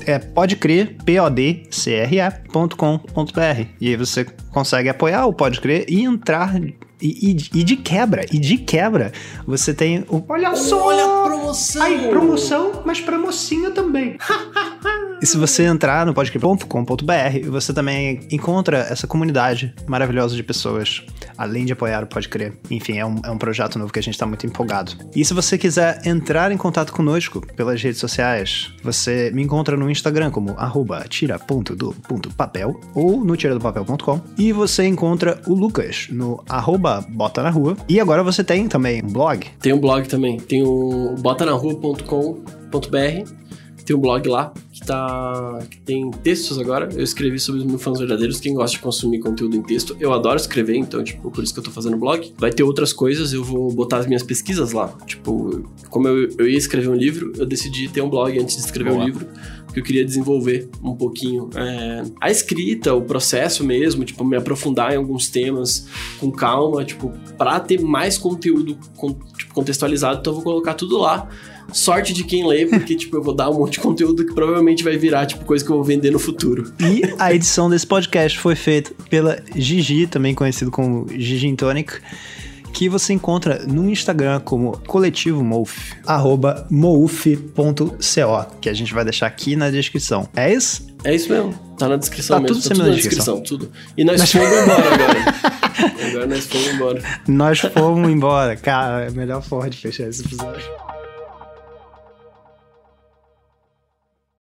[0.06, 0.96] É pode crer,
[2.54, 3.66] podcre.com.br.
[3.80, 6.54] E aí você consegue apoiar o Pode Crer e entrar.
[6.58, 6.70] E,
[7.32, 9.12] e- e de quebra, e de quebra,
[9.46, 10.24] você tem o.
[10.30, 11.82] Olha Olha a promoção!
[11.82, 14.16] Ai, promoção, mas pra mocinha também.
[15.20, 21.02] e se você entrar no podcrer.com.br, você também encontra essa comunidade maravilhosa de pessoas,
[21.36, 22.52] além de apoiar o Pode Crer.
[22.70, 24.92] Enfim, é um, é um projeto novo que a gente tá muito empolgado.
[25.14, 29.90] E se você quiser entrar em contato conosco pelas redes sociais, você me encontra no
[29.90, 37.42] Instagram como arroba tira.do.papel ou no tiradopapel.com e você encontra o Lucas no arroba bota
[37.42, 37.76] na rua.
[37.88, 43.45] E agora você tem também um blog Tem um blog também, tem o botanarrua.com.br,
[43.86, 46.88] tem um blog lá que tá que tem textos agora.
[46.92, 49.96] Eu escrevi sobre os meus fãs verdadeiros, quem gosta de consumir conteúdo em texto.
[49.98, 52.32] Eu adoro escrever, então tipo, por isso que eu tô fazendo blog.
[52.36, 54.88] Vai ter outras coisas, eu vou botar as minhas pesquisas lá.
[55.06, 58.62] Tipo, como eu, eu ia escrever um livro, eu decidi ter um blog antes de
[58.62, 59.02] escrever Boa.
[59.02, 59.26] um livro.
[59.66, 64.92] Porque eu queria desenvolver um pouquinho é, a escrita, o processo mesmo, tipo, me aprofundar
[64.94, 65.86] em alguns temas
[66.18, 70.96] com calma, tipo, pra ter mais conteúdo con- tipo, contextualizado, então eu vou colocar tudo
[70.98, 71.28] lá.
[71.72, 74.82] Sorte de quem lê, porque, tipo, eu vou dar um monte de conteúdo que provavelmente
[74.84, 76.72] vai virar, tipo, coisa que eu vou vender no futuro.
[76.80, 81.94] E a edição desse podcast foi feita pela Gigi, também conhecido como Gigi Tonic,
[82.72, 89.26] que você encontra no Instagram como coletivo Mouf, arroba mouf.co, que a gente vai deixar
[89.26, 90.28] aqui na descrição.
[90.36, 90.86] É isso?
[91.02, 91.54] É isso mesmo.
[91.78, 92.56] Tá na descrição Tá mesmo.
[92.56, 93.70] tudo tá tudo na na descrição, tudo.
[93.96, 95.34] E nós fomos embora agora.
[96.08, 97.02] agora nós fomos embora.
[97.28, 98.56] Nós fomos embora.
[98.56, 100.64] Cara, é melhor forma de fechar esse episódio.